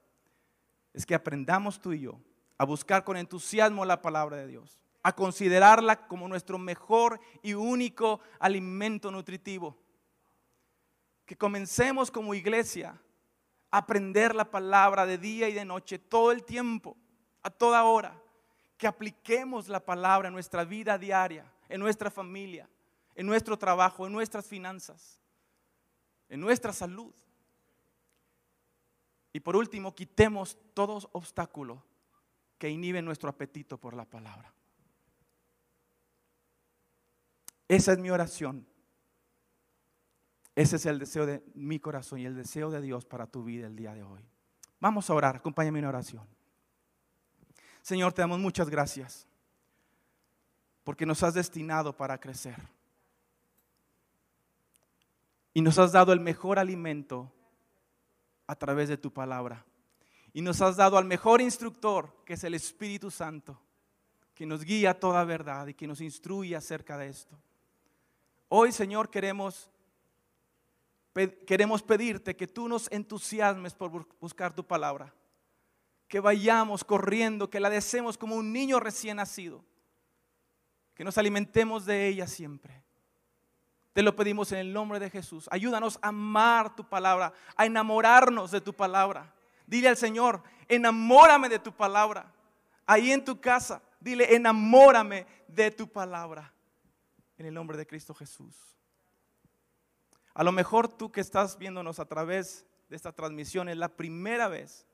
es 0.93 1.07
que 1.07 1.15
aprendamos 1.15 1.81
tú 1.81 1.93
y 1.93 2.01
yo 2.01 2.21
a 2.59 2.65
buscar 2.65 3.05
con 3.05 3.17
entusiasmo 3.17 3.85
la 3.85 4.03
palabra 4.03 4.37
de 4.37 4.47
Dios 4.47 4.81
a 5.03 5.15
considerarla 5.15 6.07
como 6.07 6.29
nuestro 6.29 6.59
mejor 6.59 7.21
y 7.43 7.55
único 7.55 8.21
alimento 8.39 9.11
nutritivo. 9.11 9.79
Que 11.25 11.37
comencemos 11.37 12.11
como 12.11 12.35
iglesia 12.35 13.01
aprender 13.71 14.35
la 14.35 14.51
palabra 14.51 15.07
de 15.07 15.19
día 15.19 15.49
y 15.49 15.53
de 15.53 15.65
noche, 15.65 15.99
todo 15.99 16.33
el 16.33 16.45
tiempo, 16.45 16.97
a 17.43 17.51
toda 17.51 17.85
hora. 17.85 18.21
Que 18.77 18.87
apliquemos 18.87 19.69
la 19.69 19.85
palabra 19.85 20.29
en 20.29 20.35
nuestra 20.35 20.65
vida 20.65 20.97
diaria, 20.97 21.45
en 21.69 21.81
nuestra 21.81 22.11
familia, 22.11 22.69
en 23.15 23.27
nuestro 23.27 23.59
trabajo, 23.59 24.07
en 24.07 24.13
nuestras 24.13 24.47
finanzas, 24.47 25.21
en 26.29 26.41
nuestra 26.41 26.73
salud. 26.73 27.13
Y 29.33 29.41
por 29.41 29.55
último, 29.55 29.95
quitemos 29.95 30.59
todo 30.75 31.09
obstáculo 31.13 31.85
que 32.59 32.69
inhiben 32.69 33.05
nuestro 33.05 33.29
apetito 33.29 33.79
por 33.79 33.95
la 33.95 34.05
palabra. 34.05 34.53
Esa 37.69 37.93
es 37.93 37.99
mi 37.99 38.11
oración. 38.11 38.67
Ese 40.61 40.77
es 40.77 40.85
el 40.85 40.99
deseo 40.99 41.25
de 41.25 41.43
mi 41.55 41.81
corazón 41.81 42.19
y 42.19 42.27
el 42.27 42.37
deseo 42.37 42.71
de 42.71 42.83
Dios 42.83 43.07
para 43.07 43.27
tu 43.27 43.43
vida 43.43 43.67
el 43.67 43.77
día 43.77 43.95
de 43.95 44.03
hoy. 44.03 44.21
Vamos 44.79 45.09
a 45.09 45.15
orar, 45.15 45.37
acompáñame 45.37 45.79
en 45.79 45.87
oración. 45.87 46.27
Señor, 47.81 48.13
te 48.13 48.21
damos 48.21 48.39
muchas 48.39 48.69
gracias 48.69 49.27
porque 50.85 51.07
nos 51.07 51.23
has 51.23 51.33
destinado 51.33 51.97
para 51.97 52.21
crecer. 52.21 52.59
Y 55.55 55.63
nos 55.63 55.79
has 55.79 55.93
dado 55.93 56.13
el 56.13 56.21
mejor 56.21 56.59
alimento 56.59 57.33
a 58.47 58.55
través 58.55 58.91
de 58.91 58.99
tu 58.99 59.11
palabra. 59.11 59.65
Y 60.35 60.43
nos 60.43 60.61
has 60.61 60.77
dado 60.77 60.99
al 60.99 61.07
mejor 61.07 61.41
instructor, 61.41 62.15
que 62.27 62.35
es 62.35 62.45
el 62.45 62.53
Espíritu 62.53 63.11
Santo, 63.11 63.59
que 64.35 64.45
nos 64.45 64.63
guía 64.63 64.91
a 64.91 65.01
toda 65.01 65.25
verdad 65.25 65.69
y 65.69 65.75
que 65.75 65.87
nos 65.87 66.03
instruye 66.03 66.55
acerca 66.55 66.99
de 66.99 67.09
esto. 67.09 67.35
Hoy, 68.51 68.73
Señor, 68.73 69.09
queremos, 69.09 69.70
queremos 71.29 71.83
pedirte 71.83 72.37
que 72.37 72.47
tú 72.47 72.69
nos 72.69 72.91
entusiasmes 72.91 73.75
por 73.75 74.07
buscar 74.21 74.55
tu 74.55 74.67
palabra. 74.67 75.15
Que 76.09 76.21
vayamos 76.21 76.85
corriendo, 76.85 77.51
que 77.51 77.61
la 77.61 77.71
deseemos 77.71 78.19
como 78.19 78.37
un 78.37 78.53
niño 78.53 78.81
recién 78.81 79.17
nacido. 79.17 79.65
Que 80.95 81.05
nos 81.05 81.19
alimentemos 81.19 81.87
de 81.87 82.09
ella 82.09 82.27
siempre. 82.27 82.83
Te 83.93 84.03
lo 84.03 84.15
pedimos 84.15 84.53
en 84.53 84.59
el 84.59 84.73
nombre 84.73 85.01
de 85.01 85.11
Jesús. 85.11 85.49
Ayúdanos 85.51 85.99
a 86.03 86.09
amar 86.09 86.77
tu 86.77 86.89
palabra, 86.89 87.33
a 87.57 87.67
enamorarnos 87.67 88.51
de 88.51 88.61
tu 88.61 88.73
palabra. 88.73 89.35
Dile 89.67 89.89
al 89.89 89.97
Señor, 89.97 90.43
enamórame 90.69 91.49
de 91.49 91.59
tu 91.59 91.73
palabra. 91.73 92.33
Ahí 92.87 93.13
en 93.13 93.25
tu 93.25 93.41
casa, 93.41 93.83
dile, 94.01 94.35
enamórame 94.35 95.27
de 95.49 95.71
tu 95.71 95.89
palabra. 95.89 96.53
En 97.39 97.47
el 97.47 97.55
nombre 97.55 97.77
de 97.77 97.87
Cristo 97.87 98.15
Jesús. 98.15 98.80
A 100.35 100.45
lo 100.45 100.53
mejor 100.53 100.89
tú 100.89 101.11
que 101.11 101.21
estás 101.21 101.59
viéndonos 101.59 101.99
a 101.99 102.07
través 102.07 102.67
de 102.89 102.97
esta 102.97 103.13
transmisión 103.13 103.69
es 103.69 103.77
la 103.77 103.89
primera 103.89 104.49
vez 104.49 104.87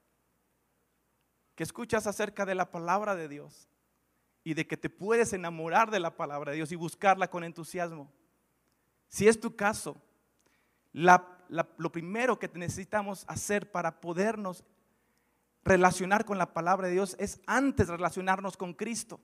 que 1.54 1.62
escuchas 1.62 2.06
acerca 2.06 2.44
de 2.44 2.54
la 2.54 2.70
palabra 2.70 3.14
de 3.14 3.28
Dios 3.28 3.68
y 4.44 4.54
de 4.54 4.66
que 4.66 4.76
te 4.76 4.90
puedes 4.90 5.32
enamorar 5.32 5.90
de 5.90 6.00
la 6.00 6.16
palabra 6.16 6.52
de 6.52 6.56
Dios 6.56 6.72
y 6.72 6.76
buscarla 6.76 7.28
con 7.28 7.44
entusiasmo. 7.44 8.12
Si 9.08 9.26
es 9.26 9.40
tu 9.40 9.56
caso, 9.56 10.00
lo 10.92 11.92
primero 11.92 12.38
que 12.38 12.48
necesitamos 12.54 13.24
hacer 13.28 13.70
para 13.70 14.00
podernos 14.00 14.64
relacionar 15.64 16.24
con 16.24 16.38
la 16.38 16.52
palabra 16.52 16.86
de 16.86 16.94
Dios 16.94 17.16
es 17.18 17.40
antes 17.46 17.88
relacionarnos 17.88 18.56
con 18.56 18.72
Cristo. 18.72 19.20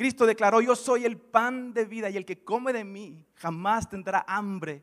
Cristo 0.00 0.24
declaró, 0.24 0.62
yo 0.62 0.74
soy 0.76 1.04
el 1.04 1.18
pan 1.18 1.74
de 1.74 1.84
vida 1.84 2.08
y 2.08 2.16
el 2.16 2.24
que 2.24 2.42
come 2.42 2.72
de 2.72 2.84
mí 2.84 3.22
jamás 3.34 3.86
tendrá 3.86 4.24
hambre. 4.26 4.82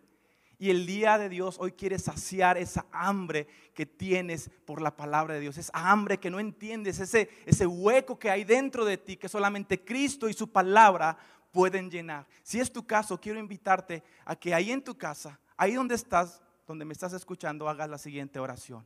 Y 0.60 0.70
el 0.70 0.86
día 0.86 1.18
de 1.18 1.28
Dios 1.28 1.58
hoy 1.60 1.72
quiere 1.72 1.98
saciar 1.98 2.56
esa 2.56 2.86
hambre 2.92 3.48
que 3.74 3.88
tienes 3.88 4.52
por 4.64 4.80
la 4.80 4.96
palabra 4.96 5.34
de 5.34 5.40
Dios, 5.40 5.58
esa 5.58 5.72
hambre 5.74 6.20
que 6.20 6.30
no 6.30 6.40
entiendes, 6.40 7.00
ese, 7.00 7.32
ese 7.48 7.66
hueco 7.66 8.20
que 8.20 8.30
hay 8.30 8.44
dentro 8.44 8.86
de 8.86 8.98
ti 8.98 9.18
que 9.18 9.28
solamente 9.28 9.84
Cristo 9.84 10.30
y 10.30 10.34
su 10.34 10.52
palabra 10.52 11.18
pueden 11.52 11.90
llenar. 11.90 12.28
Si 12.44 12.60
es 12.60 12.72
tu 12.72 12.86
caso, 12.86 13.20
quiero 13.20 13.40
invitarte 13.40 14.04
a 14.24 14.36
que 14.36 14.54
ahí 14.54 14.72
en 14.72 14.84
tu 14.84 14.96
casa, 15.00 15.40
ahí 15.58 15.74
donde 15.74 15.96
estás, 15.96 16.44
donde 16.68 16.86
me 16.86 16.94
estás 16.94 17.14
escuchando, 17.14 17.68
hagas 17.68 17.90
la 17.90 17.98
siguiente 17.98 18.38
oración. 18.38 18.86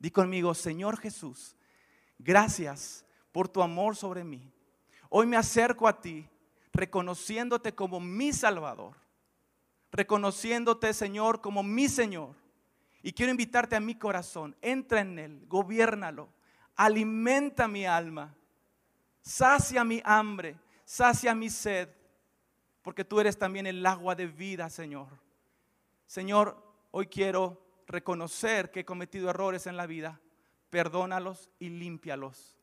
Di 0.00 0.10
conmigo, 0.10 0.52
Señor 0.52 0.98
Jesús, 0.98 1.54
gracias 2.18 3.04
por 3.30 3.46
tu 3.46 3.62
amor 3.62 3.94
sobre 3.94 4.24
mí. 4.24 4.50
Hoy 5.16 5.26
me 5.26 5.36
acerco 5.36 5.86
a 5.86 6.00
ti 6.00 6.28
reconociéndote 6.72 7.72
como 7.72 8.00
mi 8.00 8.32
Salvador, 8.32 8.96
reconociéndote, 9.92 10.92
Señor, 10.92 11.40
como 11.40 11.62
mi 11.62 11.88
Señor. 11.88 12.34
Y 13.00 13.12
quiero 13.12 13.30
invitarte 13.30 13.76
a 13.76 13.80
mi 13.80 13.94
corazón, 13.94 14.56
entra 14.60 15.02
en 15.02 15.18
él, 15.20 15.44
gobiernalo, 15.46 16.30
alimenta 16.74 17.68
mi 17.68 17.86
alma, 17.86 18.34
sacia 19.22 19.84
mi 19.84 20.02
hambre 20.04 20.56
sacia 20.84 21.34
mi 21.34 21.50
sed, 21.50 21.88
porque 22.82 23.04
tú 23.04 23.20
eres 23.20 23.38
también 23.38 23.66
el 23.66 23.84
agua 23.86 24.14
de 24.14 24.26
vida, 24.26 24.68
Señor. 24.68 25.08
Señor, 26.06 26.62
hoy 26.90 27.06
quiero 27.06 27.62
reconocer 27.86 28.70
que 28.70 28.80
he 28.80 28.84
cometido 28.84 29.30
errores 29.30 29.66
en 29.66 29.76
la 29.76 29.86
vida, 29.86 30.20
perdónalos 30.70 31.50
y 31.58 31.70
límpialos. 31.70 32.56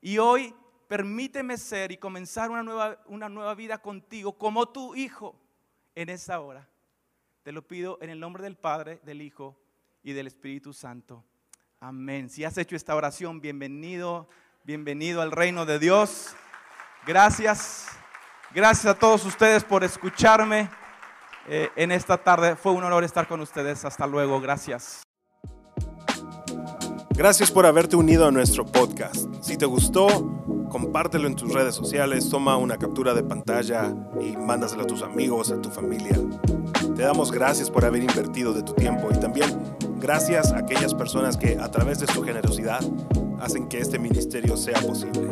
Y 0.00 0.18
hoy 0.18 0.54
permíteme 0.88 1.58
ser 1.58 1.92
y 1.92 1.98
comenzar 1.98 2.50
una 2.50 2.62
nueva, 2.62 2.98
una 3.06 3.28
nueva 3.28 3.54
vida 3.54 3.78
contigo 3.78 4.36
como 4.36 4.68
tu 4.70 4.96
hijo 4.96 5.38
en 5.94 6.08
esa 6.08 6.40
hora. 6.40 6.66
Te 7.42 7.52
lo 7.52 7.62
pido 7.62 7.98
en 8.00 8.10
el 8.10 8.18
nombre 8.18 8.42
del 8.42 8.56
Padre, 8.56 9.00
del 9.04 9.22
Hijo 9.22 9.56
y 10.02 10.12
del 10.12 10.26
Espíritu 10.26 10.72
Santo. 10.72 11.24
Amén. 11.78 12.28
Si 12.28 12.44
has 12.44 12.58
hecho 12.58 12.74
esta 12.74 12.96
oración, 12.96 13.40
bienvenido, 13.40 14.28
bienvenido 14.64 15.22
al 15.22 15.30
reino 15.30 15.64
de 15.64 15.78
Dios. 15.78 16.34
Gracias. 17.06 17.86
Gracias 18.52 18.86
a 18.86 18.98
todos 18.98 19.24
ustedes 19.24 19.62
por 19.62 19.84
escucharme 19.84 20.70
eh, 21.46 21.70
en 21.76 21.92
esta 21.92 22.16
tarde. 22.16 22.56
Fue 22.56 22.72
un 22.72 22.82
honor 22.82 23.04
estar 23.04 23.28
con 23.28 23.40
ustedes. 23.40 23.84
Hasta 23.84 24.06
luego. 24.06 24.40
Gracias. 24.40 25.02
Gracias 27.10 27.50
por 27.50 27.66
haberte 27.66 27.96
unido 27.96 28.26
a 28.26 28.30
nuestro 28.30 28.64
podcast. 28.64 29.26
Si 29.42 29.56
te 29.56 29.66
gustó, 29.66 30.47
compártelo 30.68 31.26
en 31.26 31.34
tus 31.34 31.52
redes 31.52 31.74
sociales, 31.74 32.28
toma 32.28 32.56
una 32.56 32.76
captura 32.76 33.14
de 33.14 33.22
pantalla 33.22 33.94
y 34.20 34.36
mándaselo 34.36 34.82
a 34.82 34.86
tus 34.86 35.02
amigos, 35.02 35.50
a 35.50 35.60
tu 35.60 35.70
familia. 35.70 36.18
Te 36.94 37.02
damos 37.02 37.32
gracias 37.32 37.70
por 37.70 37.84
haber 37.84 38.02
invertido 38.02 38.52
de 38.52 38.62
tu 38.62 38.74
tiempo 38.74 39.08
y 39.12 39.18
también 39.18 39.58
gracias 39.98 40.52
a 40.52 40.58
aquellas 40.58 40.94
personas 40.94 41.36
que 41.36 41.58
a 41.58 41.70
través 41.70 42.00
de 42.00 42.06
su 42.06 42.22
generosidad 42.22 42.80
hacen 43.40 43.68
que 43.68 43.78
este 43.78 43.98
ministerio 43.98 44.56
sea 44.56 44.80
posible. 44.80 45.30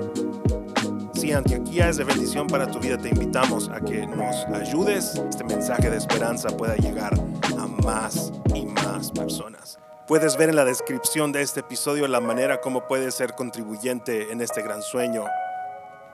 Si 1.15 1.33
Antioquía 1.33 1.89
es 1.89 1.97
de 1.97 2.05
bendición 2.05 2.47
para 2.47 2.71
tu 2.71 2.79
vida, 2.79 2.99
te 2.99 3.09
invitamos 3.09 3.69
a 3.69 3.81
que 3.81 4.07
nos 4.07 4.45
ayudes, 4.47 5.21
este 5.29 5.45
mensaje 5.45 5.91
de 5.91 5.97
esperanza 5.97 6.49
pueda 6.57 6.77
llegar 6.77 7.15
a 7.59 7.67
más 7.67 8.33
y 8.55 8.67
más 8.67 9.11
personas. 9.11 9.79
Puedes 10.07 10.37
ver 10.37 10.51
en 10.51 10.55
la 10.55 10.65
descripción 10.65 11.33
de 11.33 11.43
este 11.43 11.61
episodio 11.61 12.07
la 12.07 12.21
manera 12.21 12.61
como 12.61 12.87
puedes 12.87 13.13
ser 13.17 13.35
contribuyente 13.35 14.31
en 14.31 14.41
este 14.41 14.63
gran 14.63 14.81
sueño. 14.81 15.25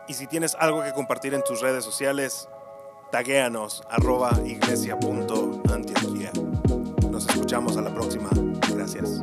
Y 0.09 0.15
si 0.15 0.27
tienes 0.27 0.57
algo 0.59 0.83
que 0.83 0.93
compartir 0.93 1.35
en 1.35 1.45
tus 1.45 1.61
redes 1.61 1.85
sociales, 1.85 2.49
taguéanos 3.11 3.83
arroba. 3.91 4.31
Nos 7.11 7.29
escuchamos 7.29 7.77
a 7.77 7.83
la 7.83 7.93
próxima. 7.93 8.31
Gracias. 8.75 9.23